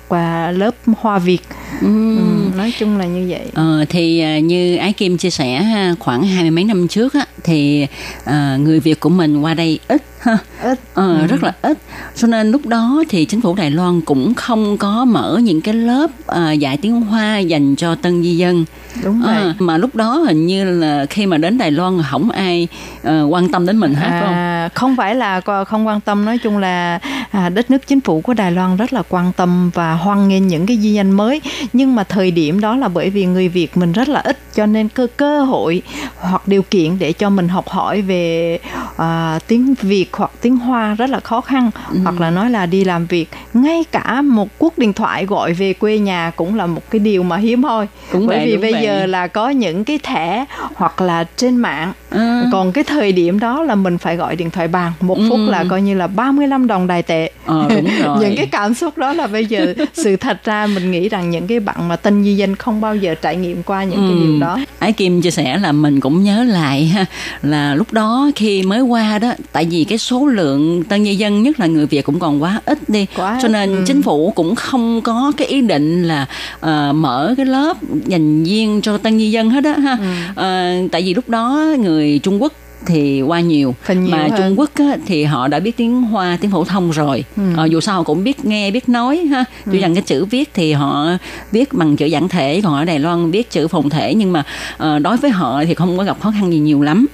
[0.53, 1.43] lớp Hoa Việt
[1.81, 2.17] ừ.
[2.17, 3.47] Ừ, nói chung là như vậy.
[3.55, 5.65] Ờ, thì uh, như Ái Kim chia sẻ
[6.01, 7.87] khoảng hai mươi mấy năm trước á, thì
[8.23, 10.39] uh, người Việt của mình qua đây ít ha.
[10.63, 10.81] Ít.
[10.95, 11.27] Ờ, ừ.
[11.27, 11.79] rất là ít.
[12.17, 15.75] Cho nên lúc đó thì chính phủ Đài Loan cũng không có mở những cái
[15.75, 18.65] lớp uh, dạy tiếng Hoa dành cho tân di dân.
[19.05, 19.35] Đúng vậy.
[19.35, 22.69] à, mà lúc đó hình như là khi mà đến Đài Loan không ai
[23.01, 26.39] uh, quan tâm đến mình hết à, không không phải là không quan tâm nói
[26.39, 26.99] chung là
[27.31, 30.47] à, đất nước chính phủ của Đài Loan rất là quan tâm và hoan nghênh
[30.47, 31.41] những cái di dân mới
[31.73, 34.67] nhưng mà thời điểm đó là bởi vì người Việt mình rất là ít cho
[34.67, 35.83] nên cơ cơ hội
[36.21, 38.59] hoặc điều kiện để cho mình học hỏi về
[38.97, 41.99] à, tiếng Việt hoặc tiếng Hoa rất là khó khăn ừ.
[42.03, 45.73] hoặc là nói là đi làm việc ngay cả một cuộc điện thoại gọi về
[45.73, 48.73] quê nhà cũng là một cái điều mà hiếm hoi đúng bởi vậy, vì bây
[48.73, 48.83] vậy.
[48.83, 52.43] giờ là có những cái thẻ hoặc là trên mạng à.
[52.53, 55.27] còn cái thời điểm đó là mình phải gọi điện thoại bàn một ừ.
[55.29, 58.19] phút là coi như là 35 đồng đài tệ đúng rồi.
[58.21, 61.47] những cái cảm xúc đó là bây giờ sự thật ra mình nghĩ rằng những
[61.47, 64.09] cái bạn mà tân di dân không bao giờ trải nghiệm qua những ừ.
[64.09, 67.07] cái điều đó ái kim chia sẻ là mình cũng nhớ lại ha
[67.43, 71.43] là lúc đó khi mới qua đó tại vì cái số lượng tân di dân
[71.43, 73.83] nhất là người việt cũng còn quá ít đi quá cho nên ừ.
[73.87, 76.27] chính phủ cũng không có cái ý định là
[76.57, 77.77] uh, mở cái lớp
[78.07, 79.99] dành riêng cho tân di dân hết á ha
[80.37, 80.85] ừ.
[80.85, 82.53] uh, tại vì lúc đó người trung quốc
[82.87, 84.31] thì qua nhiều, nhiều mà hơn.
[84.37, 87.43] Trung Quốc á, thì họ đã biết tiếng Hoa tiếng phổ thông rồi ừ.
[87.57, 89.83] ờ, dù sao họ cũng biết nghe biết nói ha tuy ừ.
[89.83, 91.07] rằng cái chữ viết thì họ
[91.53, 94.45] viết bằng chữ giản thể còn ở Đài Loan viết chữ phồn thể nhưng mà
[94.75, 97.07] uh, đối với họ thì không có gặp khó khăn gì nhiều lắm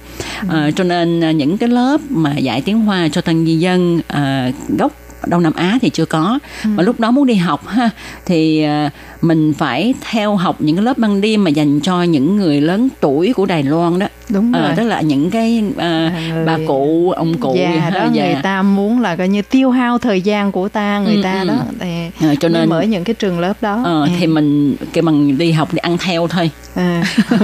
[0.49, 0.67] ừ.
[0.67, 4.77] uh, cho nên những cái lớp mà dạy tiếng Hoa cho tân di dân uh,
[4.79, 4.91] gốc
[5.27, 6.69] Đông Nam Á thì chưa có ừ.
[6.69, 7.89] mà lúc đó muốn đi học ha
[8.25, 8.91] thì uh,
[9.21, 12.89] mình phải theo học những cái lớp băng đêm mà dành cho những người lớn
[12.99, 15.77] tuổi của Đài Loan đó đúng ờ, rồi à, tức là những cái uh,
[16.33, 16.45] người...
[16.45, 18.25] bà cụ ông cụ già đó già.
[18.25, 21.41] người ta muốn là coi như tiêu hao thời gian của ta người ừ, ta
[21.41, 21.47] ừ.
[21.47, 24.07] đó thì à, cho nên mở những cái trường lớp đó uh, ừ.
[24.19, 27.03] thì mình cái bằng đi học để ăn theo thôi à.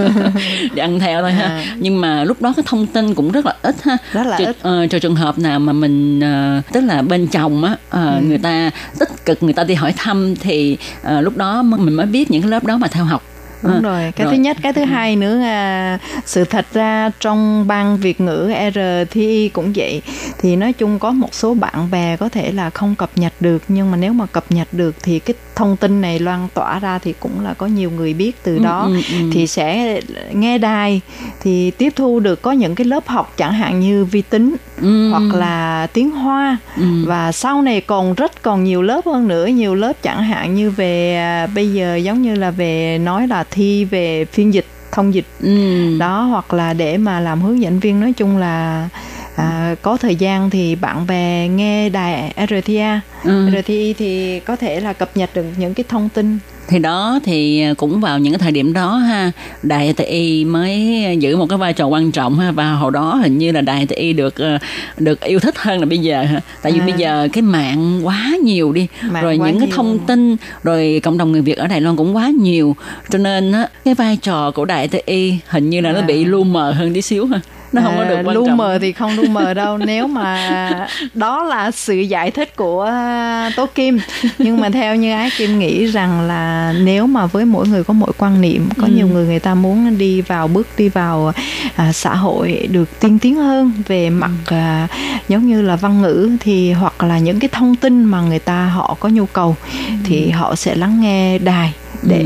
[0.74, 1.66] để ăn theo thôi ha à.
[1.78, 4.46] nhưng mà lúc đó cái thông tin cũng rất là ít ha rất là Ch-
[4.46, 7.92] ít uh, cho trường hợp nào mà mình uh, tức là bên chồng á uh,
[7.92, 8.22] ừ.
[8.28, 12.06] người ta tích cực người ta đi hỏi thăm thì uh, lúc đó mình mới
[12.06, 13.24] biết những cái lớp đó mà theo học.
[13.64, 14.12] Đúng à, rồi.
[14.16, 14.36] Cái rồi.
[14.36, 19.50] thứ nhất cái thứ hai nữa à, sự thật ra trong ban việt ngữ RTI
[19.50, 20.02] cũng vậy.
[20.38, 23.64] Thì nói chung có một số bạn bè có thể là không cập nhật được
[23.68, 27.00] nhưng mà nếu mà cập nhật được thì cái thông tin này loan tỏa ra
[27.00, 29.30] thì cũng là có nhiều người biết từ ừ, đó ừ, ừ, ừ.
[29.34, 30.02] thì sẽ
[30.34, 31.02] nghe đài
[31.42, 35.10] thì tiếp thu được có những cái lớp học chẳng hạn như vi tính ừ.
[35.12, 37.06] hoặc là tiếng hoa ừ.
[37.06, 40.70] và sau này còn rất còn nhiều lớp hơn nữa nhiều lớp chẳng hạn như
[40.70, 45.14] về à, bây giờ giống như là về nói là thi về phiên dịch thông
[45.14, 45.98] dịch ừ.
[46.00, 48.90] đó hoặc là để mà làm hướng dẫn viên nói chung là
[49.38, 53.50] à, có thời gian thì bạn bè nghe đài RTA ừ.
[53.62, 56.40] RTI thì có thể là cập nhật được những cái thông tin.
[56.68, 59.32] Thì đó thì cũng vào những cái thời điểm đó ha.
[59.64, 63.38] Đài TI mới giữ một cái vai trò quan trọng ha và hồi đó hình
[63.38, 64.58] như là đài TI được ờ,
[64.98, 66.42] được yêu thích hơn là bây giờ ha.
[66.62, 66.86] Tại vì à.
[66.86, 71.18] bây giờ cái mạng quá nhiều đi mạng rồi những cái thông tin rồi cộng
[71.18, 72.76] đồng người Việt ở Đài Loan cũng quá nhiều.
[73.10, 75.94] Cho nên á cái vai trò của đài TI hình như là à.
[75.94, 77.40] nó bị lu mờ hơn tí xíu ha
[77.72, 79.78] nó không có được quan lu mờ thì không lu mờ đâu.
[79.78, 84.00] Nếu mà đó là sự giải thích của à, tố kim.
[84.38, 87.94] Nhưng mà theo như ái kim nghĩ rằng là nếu mà với mỗi người có
[87.94, 88.94] mỗi quan niệm có ừ.
[88.96, 91.32] nhiều người người ta muốn đi vào bước đi vào
[91.76, 94.88] à, xã hội được tiên tiến hơn về mặt à,
[95.28, 98.66] giống như là văn ngữ thì hoặc là những cái thông tin mà người ta
[98.66, 99.56] họ có nhu cầu
[99.88, 99.94] ừ.
[100.06, 102.24] thì họ sẽ lắng nghe đài để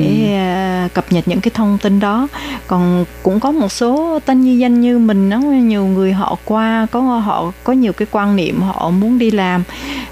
[0.84, 0.88] ừ.
[0.94, 2.28] cập nhật những cái thông tin đó
[2.68, 6.88] còn cũng có một số tân di dân như mình nó nhiều người họ qua
[6.92, 9.64] có họ có nhiều cái quan niệm họ muốn đi làm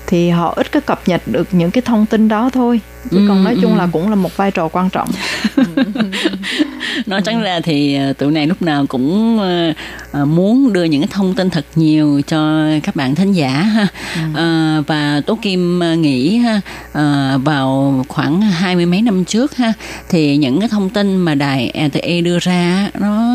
[0.07, 2.81] thì họ ít có cập nhật được những cái thông tin đó thôi
[3.11, 3.77] chứ ừ, còn nói chung ừ.
[3.77, 5.09] là cũng là một vai trò quan trọng
[7.05, 9.73] nói trắng ra thì ờ, tụi này lúc nào cũng ờ,
[10.13, 13.87] muốn đưa những cái thông tin thật nhiều cho các bạn thính giả ha.
[14.15, 14.21] Ừ.
[14.35, 16.61] à, và tố kim nghĩ ha
[17.37, 19.73] vào khoảng hai mươi mấy năm trước ha
[20.09, 23.29] thì những cái thông tin mà đài RTE đưa ra nó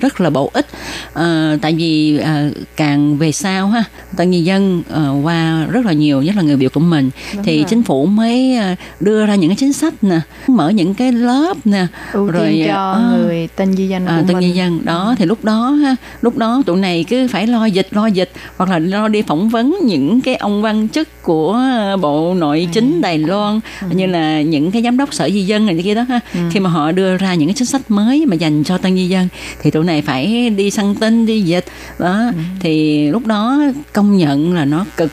[0.00, 0.66] rất là bổ ích.
[1.14, 3.84] À, tại vì à, càng về sau ha
[4.16, 7.44] tân nhân dân à, qua rất là nhiều nhất là người việt của mình Đúng
[7.44, 7.66] thì rồi.
[7.68, 8.58] chính phủ mới
[9.00, 12.92] đưa ra những cái chính sách nè mở những cái lớp nè ưu rồi cho
[12.92, 16.36] à, người tân di dân à, tân di dân đó thì lúc đó ha lúc
[16.36, 19.76] đó tụi này cứ phải lo dịch lo dịch hoặc là lo đi phỏng vấn
[19.82, 21.60] những cái ông quan chức của
[22.00, 22.72] bộ nội à.
[22.72, 23.86] chính Đài Loan ừ.
[23.90, 26.40] như là những cái giám đốc sở di dân này kia đó ha ừ.
[26.50, 29.08] khi mà họ đưa ra những cái chính sách mới mà dành cho tân di
[29.08, 29.28] dân
[29.62, 31.64] thì tụi này phải đi săn tin đi dịch
[31.98, 32.42] đó ừ.
[32.60, 33.62] thì lúc đó
[33.92, 35.10] công nhận là nó cực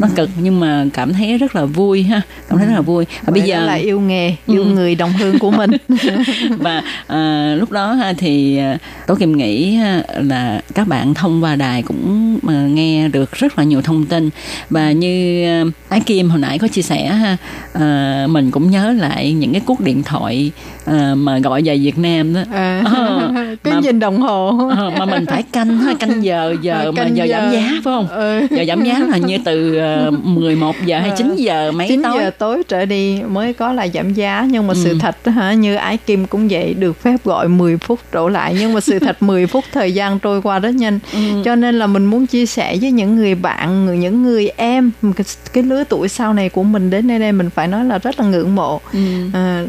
[0.00, 2.22] nó cực nhưng mà cảm thấy rất là vui ha.
[2.48, 3.04] Cảm thấy rất là vui.
[3.24, 4.70] Và bây giờ là yêu nghề yêu ừ.
[4.70, 5.70] người đồng hương của mình.
[6.58, 11.44] Và à, lúc đó ha, thì à, tố kim nghĩ ha, là các bạn thông
[11.44, 14.30] qua đài cũng mà nghe được rất là nhiều thông tin.
[14.70, 17.36] Và như à, ái kim hồi nãy có chia sẻ ha
[17.72, 20.52] à, mình cũng nhớ lại những cái cuộc điện thoại
[20.84, 22.40] à, mà gọi về Việt Nam đó.
[22.52, 24.68] À, à, cứ mà, nhìn đồng hồ.
[24.76, 27.34] À, mà mình phải canh canh giờ giờ canh mà giờ, giờ.
[27.34, 28.08] giảm giá phải không?
[28.08, 28.46] Ừ.
[28.50, 32.18] giờ giảm giá là như từ uh, 11 giờ hay 9 giờ mấy 9 tối?
[32.18, 34.80] giờ tối trở đi mới có là giảm giá nhưng mà ừ.
[34.84, 38.56] sự thật hả như ái kim cũng vậy được phép gọi 10 phút trở lại
[38.60, 40.98] nhưng mà sự thật 10 phút thời gian trôi qua rất nhanh.
[41.12, 41.18] Ừ.
[41.44, 45.24] cho nên là mình muốn chia sẻ với những người bạn những người em cái,
[45.52, 48.20] cái lứa tuổi sau này của mình đến nơi đây mình phải nói là rất
[48.20, 48.80] là ngưỡng mộ.
[48.92, 48.98] Ừ.
[49.34, 49.64] à,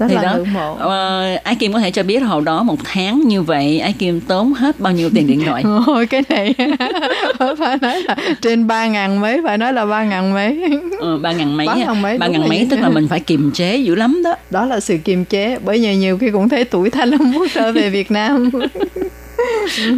[0.00, 0.36] rất thì là đó.
[0.36, 0.76] ngưỡng mộ.
[0.76, 4.20] Ờ, Ái Kim có thể cho biết hồi đó một tháng như vậy Ái Kim
[4.20, 5.64] tốn hết bao nhiêu tiền điện thoại?
[5.86, 6.54] Ôi cái này
[7.58, 10.62] phải nói là trên ba ngàn mấy phải nói là ba ngàn mấy.
[11.00, 13.76] Ờ, ba ngàn mấy Ba ngàn mấy, ngàn mấy tức là mình phải kiềm chế
[13.76, 14.34] dữ lắm đó.
[14.50, 17.46] Đó là sự kiềm chế bởi vì nhiều khi cũng thấy tuổi thanh không muốn
[17.54, 18.50] trở về Việt Nam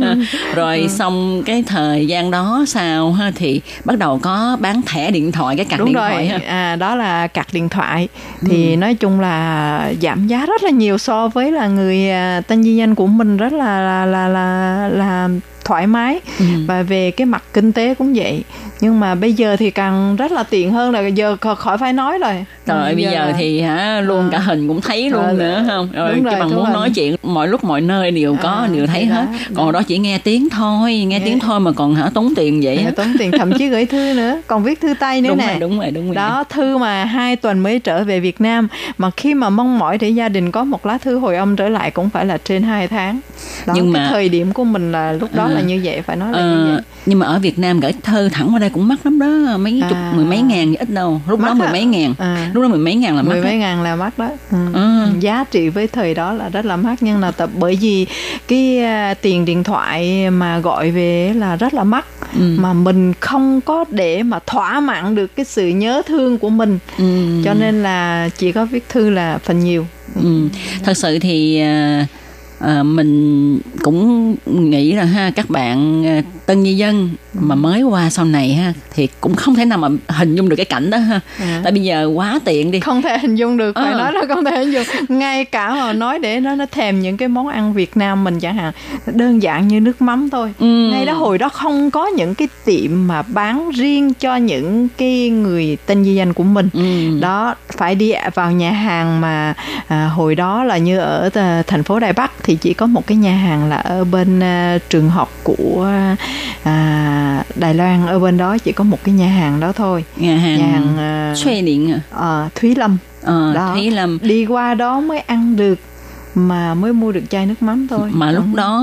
[0.02, 0.16] À,
[0.54, 0.88] rồi Ừ.
[0.88, 3.32] xong cái thời gian đó sao ha?
[3.34, 6.10] Thì bắt đầu có bán thẻ điện thoại cái đúng điện rồi.
[6.10, 6.38] thoại ha?
[6.46, 8.08] À đó là card điện thoại.
[8.46, 12.62] Thì nói chung là giảm giá rất là nhiều so với là người à, tên
[12.62, 15.28] di danh của mình rất là là là là, là
[15.64, 16.20] thoải mái.
[16.38, 16.44] Ừ.
[16.66, 18.42] và về cái mặt kinh tế cũng vậy
[18.82, 21.92] nhưng mà bây giờ thì càng rất là tiện hơn là giờ kh- khỏi phải
[21.92, 25.32] nói rồi Trời bây giờ là- thì hả luôn cả hình cũng thấy luôn Ờ,
[25.32, 25.88] nữa không?
[25.92, 26.72] Rồi cái rồi, bằng muốn rồi.
[26.72, 29.26] nói chuyện mọi lúc mọi nơi đều có À, đều thấy thì đó, hết.
[29.54, 32.76] Còn đó chỉ nghe tiếng thôi, nghe tiếng thôi mà còn hả tốn tiền vậy
[32.76, 32.90] á.
[32.96, 35.56] tốn tiền thậm chí gửi thư nữa còn viết thư tay nữa Đúng nè rồi,
[35.60, 36.14] đúng rồi, đúng rồi.
[36.14, 38.68] đó thư mà hai tuần mới trở về Việt Nam
[38.98, 41.68] mà khi mà mong mỏi để gia đình có một lá thư hồi âm trở
[41.68, 43.20] lại cũng phải là trên hai tháng
[43.66, 45.48] đó, Nhưng mà- thời điểm của mình là lúc đó À.
[45.54, 47.92] là như vậy phải nói là Ờ, như vậy nhưng mà ở Việt Nam gửi
[48.02, 50.12] thơ thẳng qua đây cũng mắc lắm đó mấy chục À.
[50.16, 51.72] mười mấy ngàn ít đâu lúc đó Mắc mười á.
[51.72, 52.50] mấy ngàn À.
[52.54, 54.56] lúc đó mười mấy ngàn là mắc mười mấy ngàn là mắc đó ừ.
[54.72, 55.06] Ừ.
[55.20, 58.06] giá trị với thời đó là rất là mắc nhưng là tập bởi vì
[58.48, 62.06] cái à, tiền điện thoại mà gọi về là rất là mắc
[62.38, 62.56] Ừ.
[62.58, 66.78] mà mình không có để mà thỏa mãn được cái sự nhớ thương của mình
[66.98, 67.04] Ừ.
[67.44, 69.86] cho nên là chỉ có viết thư là phần nhiều
[70.22, 70.48] Ừ.
[70.84, 72.06] Thật sự thì à,
[72.58, 78.10] à, mình cũng nghĩ là ha các bạn à, tân di dân mà mới qua
[78.10, 80.98] sau này ha thì cũng không thể nào mà hình dung được cái cảnh đó
[80.98, 81.60] ha À.
[81.62, 83.98] tại bây giờ quá tiện đi không thể hình dung được phải Ờ.
[83.98, 87.16] nói là không thể hình dung ngay cả mà nói để nó nó thèm những
[87.16, 88.72] cái món ăn Việt Nam mình chẳng hạn
[89.06, 90.66] đơn giản như nước mắm thôi Ừ.
[90.92, 95.28] ngay đó hồi đó không có những cái tiệm mà bán riêng cho những cái
[95.30, 97.20] người tên di danh của mình Ừ.
[97.20, 99.54] đó phải đi vào nhà hàng mà
[99.88, 103.06] à, hồi đó là như ở t- thành phố Đài Bắc thì chỉ có một
[103.06, 106.16] cái nhà hàng là ở bên à, trường học của à,
[107.54, 110.04] Đài Loan ở bên đó chỉ có một cái nhà hàng đó thôi.
[110.16, 112.00] Nhà hàng, nhà hàng à, thuê điện à?
[112.10, 112.98] ờ, Thúy Lâm.
[113.22, 113.70] Ờ, Đó.
[113.74, 115.78] thấy là đi qua đó mới ăn được
[116.34, 118.10] mà mới mua được chai nước mắm thôi.
[118.12, 118.56] Mà lúc Ừ.
[118.56, 118.82] đó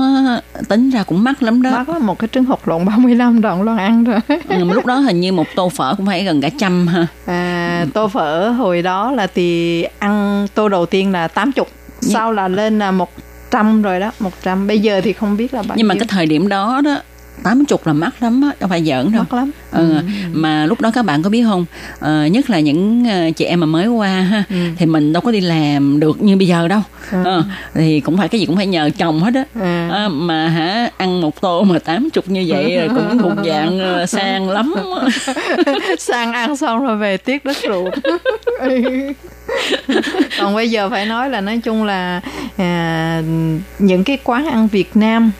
[0.68, 1.70] tính ra cũng mắc lắm đó.
[1.70, 4.18] Mắc lắm một cái trứng hột lộn 35 đồng luôn ăn rồi.
[4.28, 7.06] Ừ, mà lúc đó hình như một tô phở cũng phải gần cả trăm ha.
[7.26, 11.64] À, tô phở hồi đó là thì ăn tô đầu tiên là 80
[12.00, 15.76] sau là lên là 100 rồi đó 100 bây giờ thì không biết là bao
[15.76, 16.00] nhưng mà nhiêu.
[16.00, 16.96] cái thời điểm đó đó
[17.42, 19.22] tám chục là mắc lắm á đâu phải giỡn đâu.
[19.30, 19.50] Mắc lắm.
[19.72, 19.94] Ừ,
[20.32, 21.64] mà lúc đó các bạn có biết không?
[21.98, 24.56] Ờ, nhất là những ờ, chị em mà mới qua ha Ừ.
[24.78, 26.80] thì mình đâu có đi làm được như bây giờ đâu.
[27.12, 27.24] Ừ.
[27.24, 29.44] Ờ, thì cũng phải cái gì cũng phải nhờ chồng hết á.
[29.60, 29.88] À.
[29.92, 33.78] Ờ, mà hả ăn một tô mà tám chục như vậy là cũng thuộc dạng
[33.78, 34.74] ờ, sang lắm
[35.98, 37.94] sang ăn xong rồi về tiếc đất ruột
[40.40, 42.20] còn bây giờ phải nói là nói chung là
[42.56, 43.22] à,
[43.78, 45.30] những cái quán ăn Việt Nam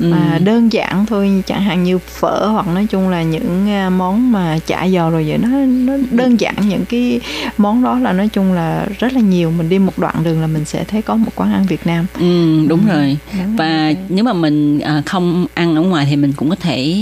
[0.00, 0.12] Ừ.
[0.12, 4.32] à, đơn giản thôi chẳng hạn như phở hoặc nói chung là những à, món
[4.32, 7.20] mà chả giò rồi vậy nó nó đơn giản những cái
[7.58, 9.50] món đó là nói chung là rất là nhiều.
[9.50, 12.06] Mình đi một đoạn đường là mình sẽ thấy có một quán ăn Việt Nam.
[12.20, 13.16] Ừ, đúng rồi.
[13.32, 16.96] Đúng và nếu mà mình à, không ăn ở ngoài thì mình cũng có thể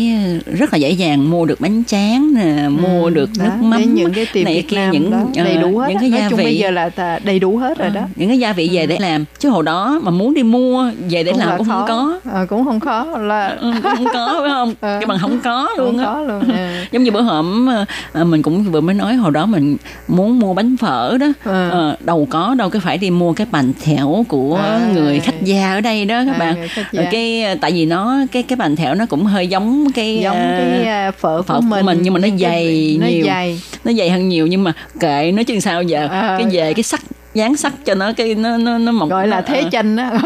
[0.47, 4.13] rất là dễ dàng mua được bánh tráng nè mua được đó, nước mắm những
[4.13, 6.21] cái tiệm này Việt kia, Nam những đó, đầy ờ, đủ hết những cái nói
[6.31, 6.57] gia bây vị.
[6.59, 6.91] giờ là
[7.25, 8.01] đầy đủ hết rồi đó.
[8.17, 9.25] những cái gia vị về để làm.
[9.39, 11.87] Chứ hồi đó mà muốn đi mua về để Cũng làm là cũng không khó.
[11.89, 12.21] có.
[12.33, 14.97] Ờ, cũng không khó là Ừ, không có phải không Ờ.
[15.01, 16.85] cái bằng không có luôn không á có luôn à.
[16.93, 19.77] giống như bữa hổm ờ, ờ, mình cũng vừa mới nói hồi đó mình
[20.09, 21.71] muốn mua bánh phở đó Ừ.
[21.71, 24.81] Ờ, đâu có đâu cái phải đi mua cái bánh thẻo của À.
[24.95, 26.69] người khách gia ở đây đó các À, bạn
[27.11, 30.85] cái tại vì nó cái cái bánh thẻo nó cũng hơi giống cái giống cái
[30.85, 33.25] à, phở, phở của của mình mình, nhưng mà nó dày nó nhiều.
[33.27, 36.37] dày nó dày hơn nhiều nhưng mà kệ nó chứ sao giờ À.
[36.39, 37.01] cái về cái sắc
[37.35, 40.11] dán sắc cho nó cái nó nó nó mọc gọi là thế chanh á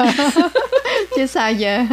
[1.16, 1.84] chứ sao giờ?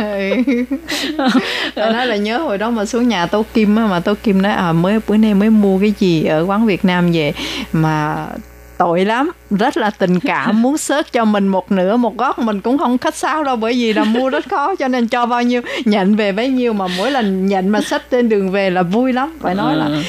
[1.76, 4.52] Nói là nhớ hồi đó mà xuống nhà Tô Kim á mà Tô Kim nói
[4.52, 7.34] à mới bữa nay mới mua cái gì ở quán Việt Nam về?
[7.72, 8.26] Mà
[8.78, 12.62] tội lắm rất là tình cảm muốn xớt cho mình một nửa một góc mình
[12.62, 15.42] cũng không khách sáo đâu bởi vì là mua rất khó cho nên cho bao
[15.44, 18.84] nhiêu nhận về bấy nhiêu mà mỗi lần nhận mà xách trên đường về là
[18.84, 19.38] vui lắm.
[19.42, 20.02] Phải nói là Ờ.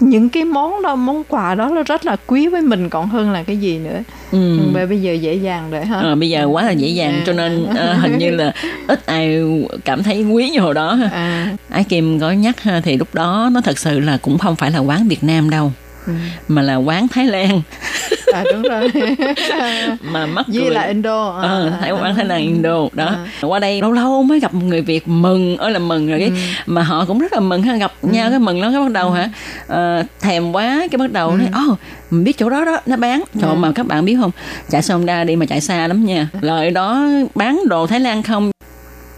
[0.00, 3.30] những cái món đó món quà đó nó rất là quý với mình còn hơn
[3.30, 4.02] là cái gì nữa.
[4.32, 4.58] Ừ.
[4.74, 7.32] mà bây giờ dễ dàng rồi ha Ờ, bây giờ quá là dễ dàng cho
[7.32, 8.52] nên ờ, hình như là
[8.86, 9.42] ít ai
[9.84, 11.08] cảm thấy quý như hồi đó ha.
[11.12, 11.52] à.
[11.70, 14.70] Ái Kim có nhắc ha, thì lúc đó nó thật sự là cũng không phải
[14.70, 15.72] là quán Việt Nam đâu
[16.06, 16.12] Ừ.
[16.48, 17.62] mà là quán Thái Lan.
[18.32, 18.90] À, đúng rồi.
[20.02, 20.70] Mà mắc Duy cười.
[20.70, 21.30] là Indo.
[21.42, 22.88] À, ờ, à, thấy quán thấy là Indo.
[22.92, 23.04] Đó.
[23.04, 23.26] À.
[23.40, 25.56] qua đây lâu lâu mới gặp một người Việt mừng.
[25.56, 26.28] Ơi là mừng rồi cái.
[26.28, 26.34] Ừ.
[26.66, 27.76] mà họ cũng rất là mừng ha.
[27.76, 28.08] Gặp ừ.
[28.12, 29.14] nhau cái mừng lắm cái bắt đầu ừ.
[29.14, 29.28] hả?
[29.66, 31.36] Ờ, thèm quá cái bắt đầu ừ.
[31.36, 31.78] nói oh
[32.10, 33.22] mình biết chỗ đó đó nó bán.
[33.40, 33.56] Trời ừ.
[33.56, 34.30] mà các bạn biết không?
[34.70, 36.28] Chạy xong ra đi mà chạy xa lắm nha.
[36.40, 38.50] Lời đó bán đồ Thái Lan không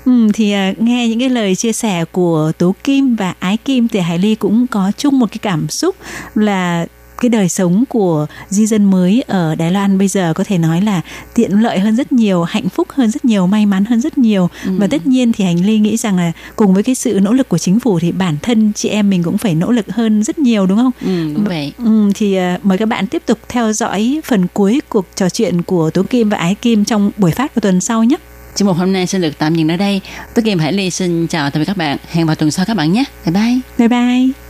[0.07, 3.89] Ừ, thì uh, nghe những cái lời chia sẻ của Tố Kim và Ái Kim
[3.89, 5.97] thì Hải Ly cũng có chung một cái cảm xúc
[6.35, 6.87] là
[7.21, 10.81] cái đời sống của di dân mới ở Đài Loan bây giờ có thể nói
[10.81, 11.01] là
[11.35, 14.49] tiện lợi hơn rất nhiều, hạnh phúc hơn rất nhiều, may mắn hơn rất nhiều.
[14.65, 14.71] Ừ.
[14.79, 17.49] Và tất nhiên thì Hành Ly nghĩ rằng là cùng với cái sự nỗ lực
[17.49, 20.39] của chính phủ thì bản thân chị em mình cũng phải nỗ lực hơn rất
[20.39, 20.93] nhiều đúng không?
[21.01, 21.73] Ừ, đúng vậy.
[21.79, 25.63] Ừ, thì uh, mời các bạn tiếp tục theo dõi phần cuối cuộc trò chuyện
[25.63, 28.17] của Tố Kim và Ái Kim trong buổi phát vào tuần sau nhé.
[28.57, 30.01] Chương mục hôm nay xin được tạm dừng ở đây.
[30.35, 31.99] Tôi Kim Hải Ly xin chào tạm biệt các bạn.
[32.11, 33.05] Hẹn vào tuần sau các bạn nhé.
[33.25, 33.61] Bye bye.
[33.79, 34.47] Bye bye.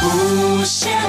[0.00, 1.08] 无限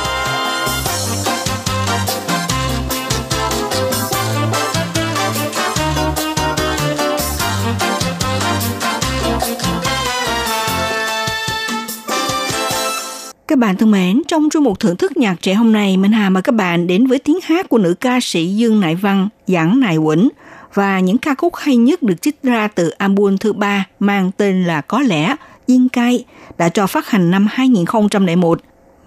[13.61, 16.43] Bạn thân mến, trong chuyên mục thưởng thức nhạc trẻ hôm nay, Minh Hà mời
[16.43, 19.97] các bạn đến với tiếng hát của nữ ca sĩ Dương Nại Văn, Giảng Nại
[20.05, 20.29] Quỳnh
[20.73, 24.63] và những ca khúc hay nhất được trích ra từ album thứ ba mang tên
[24.63, 25.35] là Có lẽ
[25.65, 26.25] Yên Cai
[26.57, 28.59] đã cho phát hành năm 2001.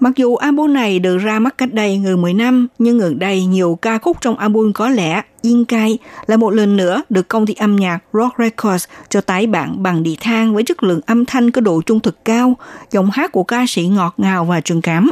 [0.05, 3.45] Mặc dù album này được ra mắt cách đây gần 10 năm, nhưng gần đây
[3.45, 7.47] nhiều ca khúc trong album có lẽ Yên Cai là một lần nữa được công
[7.47, 11.25] ty âm nhạc Rock Records cho tái bản bằng đĩa thang với chất lượng âm
[11.25, 12.57] thanh có độ trung thực cao,
[12.91, 15.11] giọng hát của ca sĩ ngọt ngào và truyền cảm.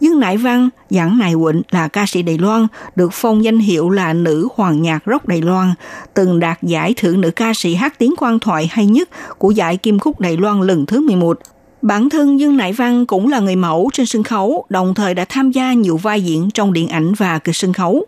[0.00, 3.90] Dương Nải Văn, Giảng Nại Quỳnh là ca sĩ Đài Loan, được phong danh hiệu
[3.90, 5.74] là nữ hoàng nhạc rock Đài Loan,
[6.14, 9.76] từng đạt giải thưởng nữ ca sĩ hát tiếng quan thoại hay nhất của giải
[9.76, 11.38] Kim Khúc Đài Loan lần thứ 11
[11.82, 15.24] Bản thân Dương Nại Văn cũng là người mẫu trên sân khấu, đồng thời đã
[15.28, 18.06] tham gia nhiều vai diễn trong điện ảnh và kịch sân khấu.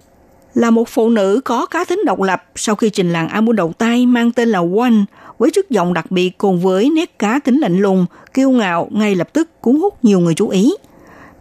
[0.55, 3.73] Là một phụ nữ có cá tính độc lập, sau khi trình làng album đầu
[3.79, 4.93] tay mang tên là One,
[5.39, 9.15] với chất giọng đặc biệt cùng với nét cá tính lạnh lùng, kiêu ngạo ngay
[9.15, 10.75] lập tức cuốn hút nhiều người chú ý.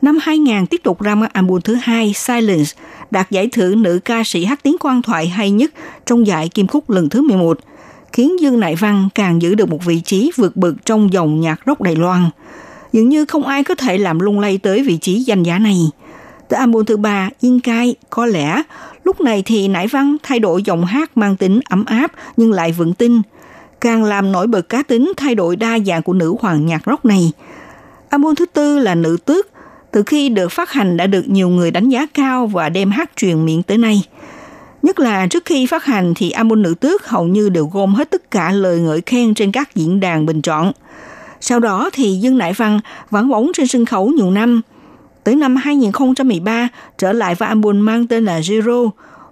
[0.02, 2.72] Năm 2000 tiếp tục ra mắt album thứ hai Silence,
[3.12, 5.72] đạt giải thưởng nữ ca sĩ hát tiếng quan thoại hay nhất
[6.06, 7.60] trong giải Kim Khúc lần thứ 11
[8.14, 11.60] khiến Dương Nại Văn càng giữ được một vị trí vượt bậc trong dòng nhạc
[11.66, 12.30] rock Đài Loan.
[12.94, 15.78] Dường như không ai có thể làm lung lay tới vị trí danh giá này.
[16.50, 18.62] Tới album thứ ba, Yên Cai, có lẽ
[19.04, 22.72] lúc này thì Nại Văn thay đổi giọng hát mang tính ấm áp nhưng lại
[22.72, 23.22] vững tin,
[23.82, 27.06] càng làm nổi bật cá tính thay đổi đa dạng của nữ hoàng nhạc rock
[27.06, 27.32] này.
[28.10, 29.48] Album thứ tư là Nữ Tước,
[29.92, 33.12] từ khi được phát hành đã được nhiều người đánh giá cao và đem hát
[33.16, 34.04] truyền miệng tới nay–
[34.84, 38.10] Nhất là trước khi phát hành thì album nữ tước hầu như đều gom hết
[38.12, 40.72] tất cả lời ngợi khen trên các diễn đàn bình chọn.
[41.42, 44.62] Sau đó thì Dương Đại Văn vắng bóng trên sân khấu nhiều năm.
[45.24, 46.68] Tới năm 2013
[46.98, 48.90] trở lại với album mang tên là Zero.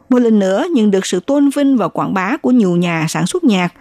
[0.10, 3.28] Một lần nữa nhận được sự tôn vinh và quảng bá của nhiều nhà sản
[3.28, 3.74] xuất nhạc.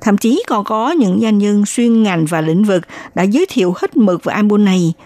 [0.00, 2.82] Thậm chí còn có những doanh nhân xuyên ngành và lĩnh vực
[3.14, 4.92] đã giới thiệu hết mực về album này–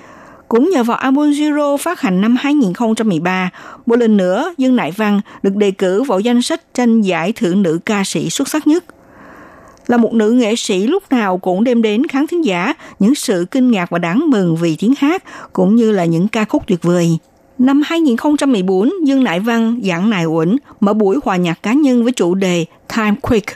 [0.49, 3.51] cũng nhờ vào album Zero phát hành năm 2013,
[3.87, 7.63] một lần nữa Dương Nại Văn được đề cử vào danh sách tranh giải thưởng
[7.63, 8.85] nữ ca sĩ xuất sắc nhất.
[9.87, 13.47] Là một nữ nghệ sĩ lúc nào cũng đem đến khán thính giả những sự
[13.51, 16.83] kinh ngạc và đáng mừng vì tiếng hát cũng như là những ca khúc tuyệt
[16.83, 17.19] vời.
[17.59, 22.13] Năm 2014, Dương Nại Văn, Giảng Nại Uẩn mở buổi hòa nhạc cá nhân với
[22.13, 22.65] chủ đề
[22.97, 23.47] Time Quick.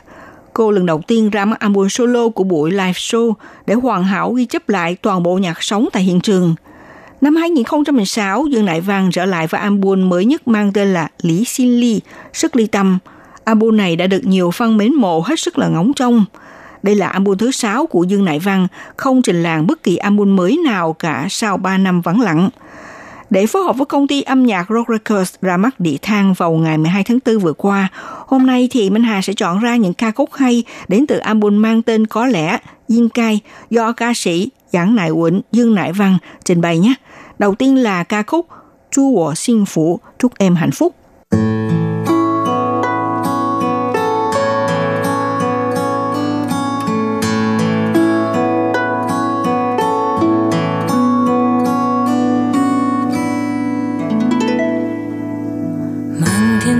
[0.52, 3.32] Cô lần đầu tiên ra mắt album solo của buổi live show
[3.66, 6.54] để hoàn hảo ghi chép lại toàn bộ nhạc sống tại hiện trường–
[7.20, 11.44] Năm 2016, Dương Đại Văn trở lại với album mới nhất mang tên là Lý
[11.44, 12.00] Xin Ly,
[12.32, 12.98] Sức Ly Tâm.
[13.44, 16.24] Album này đã được nhiều fan mến mộ hết sức là ngóng trông.
[16.82, 18.66] Đây là album thứ 6 của Dương Đại Văn,
[18.96, 22.48] không trình làng bất kỳ album mới nào cả sau 3 năm vắng lặng.
[23.30, 26.52] Để phối hợp với công ty âm nhạc Rock Records ra mắt địa thang vào
[26.52, 27.88] ngày 12 tháng 4 vừa qua,
[28.26, 31.62] hôm nay thì Minh Hà sẽ chọn ra những ca khúc hay đến từ album
[31.62, 32.58] mang tên Có lẽ
[32.88, 33.40] Diên Cai
[33.70, 36.94] do ca sĩ Giảng Nại Quỳnh, Dương Nại Văn trình bày nhé.
[37.39, 38.47] Đầu tiên là ca khúc
[38.91, 40.95] Chu Wo Sinh Phủ, chúc em hạnh phúc.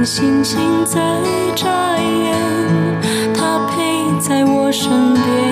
[0.06, 1.00] 星星在
[1.56, 2.36] 眨眼，
[3.34, 5.47] 他陪在我身边。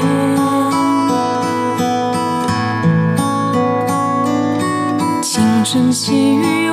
[5.77, 6.66] 声细雨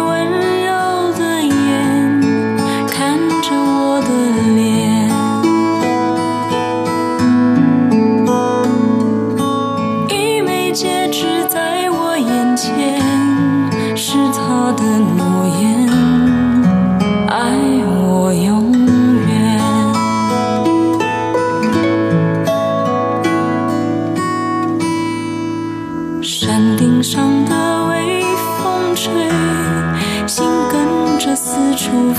[31.94, 32.18] 处飞。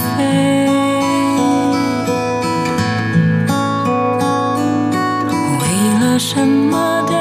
[5.59, 5.63] 为
[6.01, 7.19] 了什么掉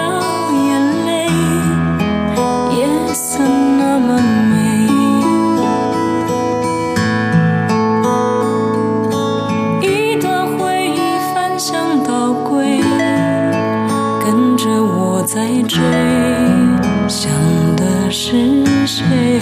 [0.53, 0.61] 眼
[1.07, 1.25] 泪？
[2.77, 4.53] 夜色那么美。
[9.81, 10.99] 一段回忆
[11.33, 12.79] 翻箱倒柜，
[14.23, 15.81] 跟着我在追，
[17.07, 17.31] 想
[17.75, 19.39] 的是谁？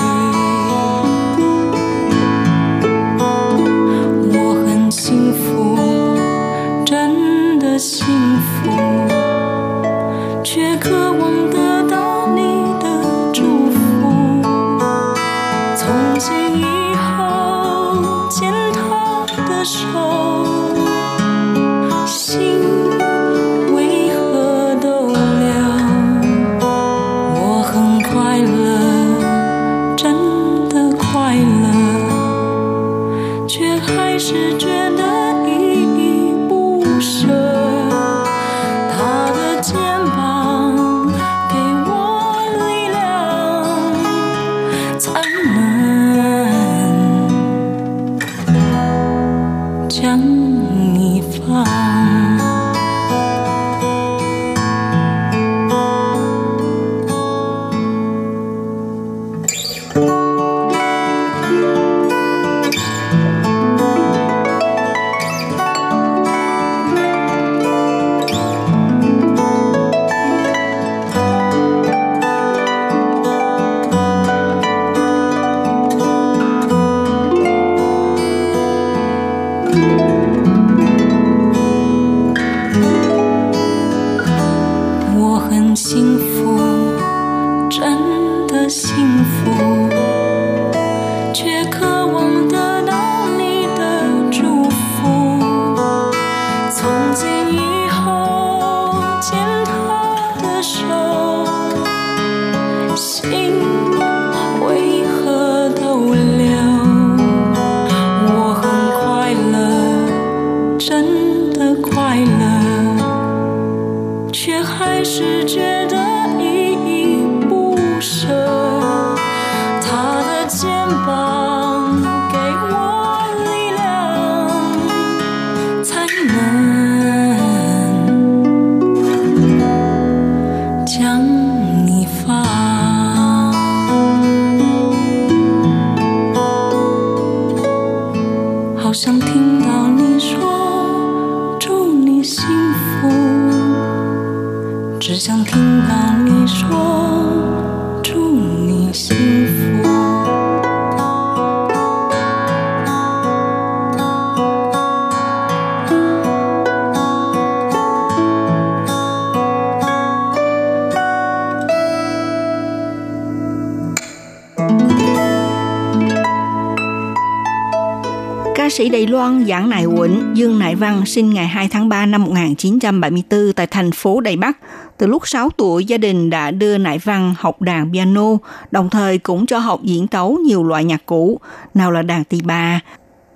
[169.12, 173.68] Loan Giảng Nại Quỳnh, Dương Nại Văn sinh ngày 2 tháng 3 năm 1974 tại
[173.68, 174.58] thành phố Đài Bắc.
[174.98, 178.38] Từ lúc 6 tuổi, gia đình đã đưa Nại Văn học đàn piano,
[178.72, 181.40] đồng thời cũng cho học diễn tấu nhiều loại nhạc cụ,
[181.74, 182.80] nào là đàn tỳ bà,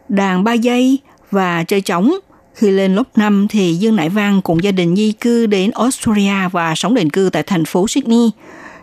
[0.10, 1.00] đàn ba dây
[1.32, 2.14] và chơi trống.
[2.54, 6.50] Khi lên lớp 5 thì Dương Nại Văn cùng gia đình di cư đến Australia
[6.52, 8.32] và sống định cư tại thành phố Sydney.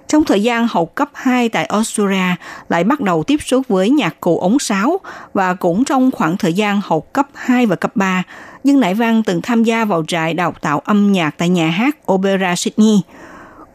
[0.09, 2.37] Trong thời gian học cấp 2 tại Australia,
[2.69, 5.01] lại bắt đầu tiếp xúc với nhạc cụ ống sáo
[5.35, 8.23] và cũng trong khoảng thời gian học cấp 2 và cấp 3,
[8.65, 12.13] Dương Nại Văn từng tham gia vào trại đào tạo âm nhạc tại nhà hát
[12.13, 13.01] Opera Sydney.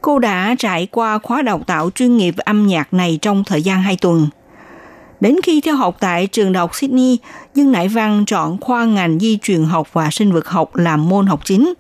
[0.02, 3.82] Cô đã trải qua khóa đào tạo chuyên nghiệp âm nhạc này trong thời gian
[3.82, 4.28] 2 tuần.
[5.20, 7.20] Đến khi theo học tại trường đại học Sydney,
[7.54, 11.28] Dương Nại Văn chọn khoa ngành di truyền học và sinh vật học làm môn
[11.28, 11.74] học chính.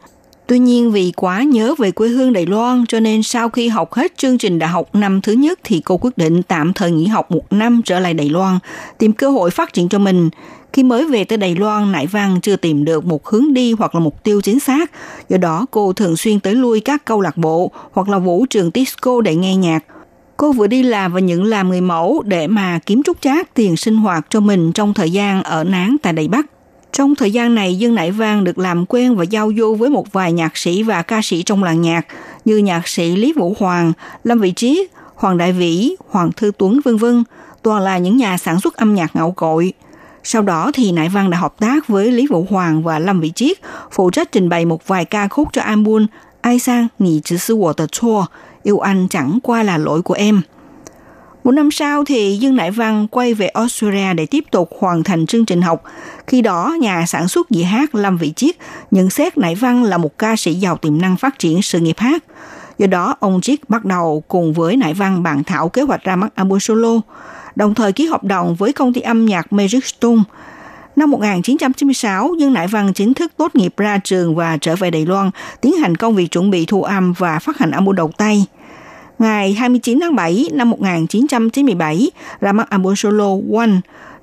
[0.48, 3.94] Tuy nhiên vì quá nhớ về quê hương Đài Loan cho nên sau khi học
[3.94, 7.06] hết chương trình đại học năm thứ nhất thì cô quyết định tạm thời nghỉ
[7.06, 8.60] học một năm trở lại Đài Loan,
[8.98, 10.30] tìm cơ hội phát triển cho mình.
[10.74, 13.96] Khi mới về tới Đài Loan, Nại Văn chưa tìm được một hướng đi hoặc
[13.96, 14.92] là mục tiêu chính xác.
[15.30, 18.72] Do đó, cô thường xuyên tới lui các câu lạc bộ hoặc là vũ trường
[18.74, 19.84] disco để nghe nhạc.
[20.38, 23.78] Cô vừa đi làm và những làm người mẫu để mà kiếm trúc chát tiền
[23.78, 26.46] sinh hoạt cho mình trong thời gian ở Nán tại Đài Bắc.
[26.98, 30.14] Trong thời gian này, Dương Nại Vang được làm quen và giao du với một
[30.14, 32.06] vài nhạc sĩ và ca sĩ trong làng nhạc
[32.46, 33.94] như nhạc sĩ Lý Vũ Hoàng,
[34.24, 37.24] Lâm Vị Trí, Hoàng Đại Vĩ, Hoàng Thư Tuấn vân vân,
[37.64, 39.74] toàn là những nhà sản xuất âm nhạc ngạo cội.
[40.24, 43.32] Sau đó thì Nại Văn đã hợp tác với Lý Vũ Hoàng và Lâm Vị
[43.36, 43.58] Triết,
[43.92, 46.06] phụ trách trình bày một vài ca khúc cho album
[46.42, 48.26] Ai sang nghỉ chữ sư của tờ chua,
[48.64, 50.42] yêu anh chẳng qua là lỗi của em.
[51.48, 55.26] Một năm sau thì Dương Đại Văn quay về Australia để tiếp tục hoàn thành
[55.26, 55.84] chương trình học.
[56.28, 58.56] Khi đó, nhà sản xuất dĩa hát Lâm Vị Chiết
[58.92, 61.98] nhận xét Đại Văn là một ca sĩ giàu tiềm năng phát triển sự nghiệp
[61.98, 62.24] hát.
[62.78, 66.16] Do đó, ông Chiết bắt đầu cùng với Nại Văn bàn thảo kế hoạch ra
[66.16, 67.02] mắt album solo
[67.56, 70.22] đồng thời ký hợp đồng với công ty âm nhạc Magic Stone.
[70.96, 75.06] Năm 1996, Dương Nại Văn chính thức tốt nghiệp ra trường và trở về Đài
[75.06, 75.30] Loan,
[75.62, 78.46] tiến hành công việc chuẩn bị thu âm và phát hành album đầu tay.
[79.20, 82.12] Ngày 29 tháng 7 năm 1997,
[82.42, 83.72] ra mắt album solo One,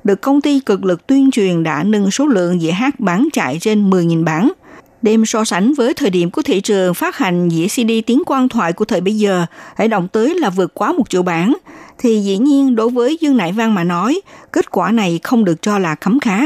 [0.04, 3.58] được công ty cực lực tuyên truyền đã nâng số lượng dĩa hát bán chạy
[3.60, 4.52] trên 10.000 bản–
[5.04, 8.48] Đem so sánh với thời điểm của thị trường phát hành dĩa CD tiếng quan
[8.48, 11.54] thoại của thời bây giờ, hãy động tới là vượt quá một triệu bản,
[11.98, 14.20] thì dĩ nhiên đối với Dương Nại Văn mà nói,
[14.52, 16.40] kết quả này không được cho là khấm khá.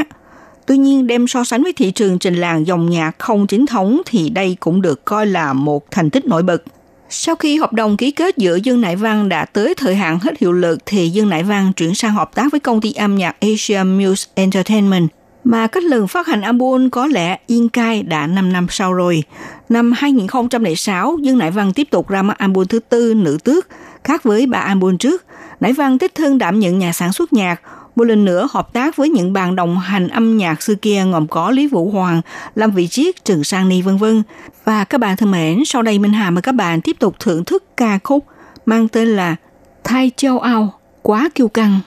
[0.65, 4.01] Tuy nhiên đem so sánh với thị trường trình làng dòng nhạc không chính thống
[4.05, 6.63] thì đây cũng được coi là một thành tích nổi bật.
[7.11, 10.39] Sau khi hợp đồng ký kết giữa Dương Nại Văn đã tới thời hạn hết
[10.39, 13.35] hiệu lực thì Dương Nại Văn chuyển sang hợp tác với công ty âm nhạc
[13.39, 15.09] Asia Muse Entertainment
[15.43, 19.23] mà cách lần phát hành album có lẽ yên cai đã 5 năm sau rồi.
[19.69, 23.67] Năm 2006, Dương Nại Văn tiếp tục ra mắt album thứ tư Nữ Tước,
[24.03, 25.25] khác với ba album trước.
[25.59, 27.61] Nại Văn tích thân đảm nhận nhà sản xuất nhạc,
[27.99, 31.27] một lần nữa hợp tác với những bạn đồng hành âm nhạc xưa kia gồm
[31.27, 32.21] có Lý Vũ Hoàng,
[32.55, 34.23] Lâm Vị Chiết, Trần Sang Ni vân vân.
[34.65, 37.45] Và các bạn thân mến, sau đây Minh Hà mời các bạn tiếp tục thưởng
[37.45, 38.25] thức ca khúc
[38.65, 39.35] mang tên là
[39.83, 41.79] Thay Châu Âu Quá Kiêu Căng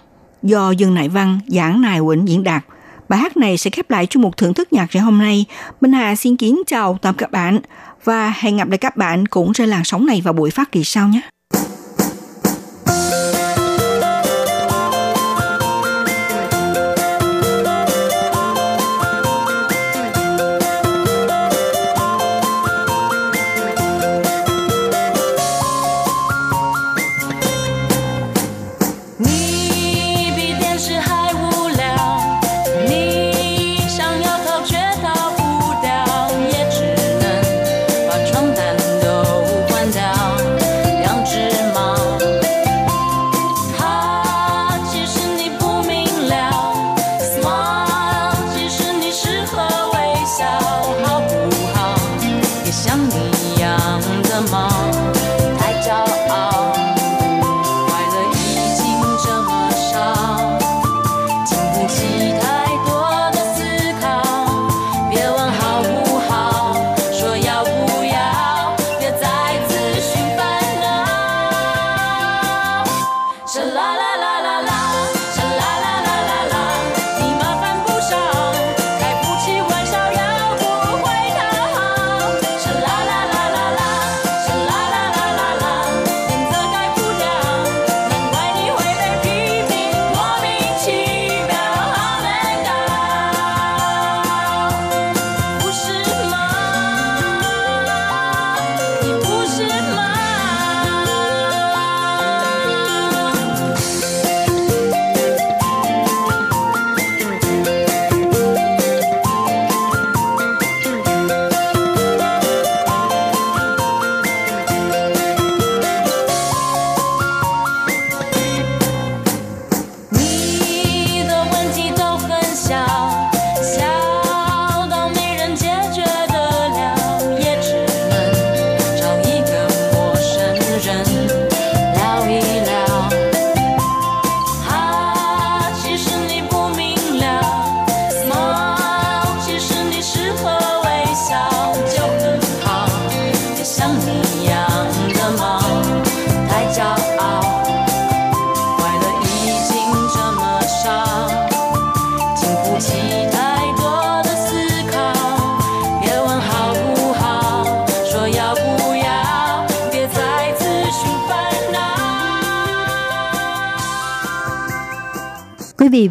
[0.43, 2.65] do Dương Nại Văn, Giảng Nài Quỳnh diễn đạt.
[3.09, 5.45] Bài hát này sẽ khép lại chung một thưởng thức nhạc ngày hôm nay.
[5.81, 7.61] Minh Hà xin kính chào tạm các bạn
[8.05, 10.85] và hẹn gặp lại các bạn cũng trên làn sóng này vào buổi phát kỳ
[10.85, 11.21] sau nhé.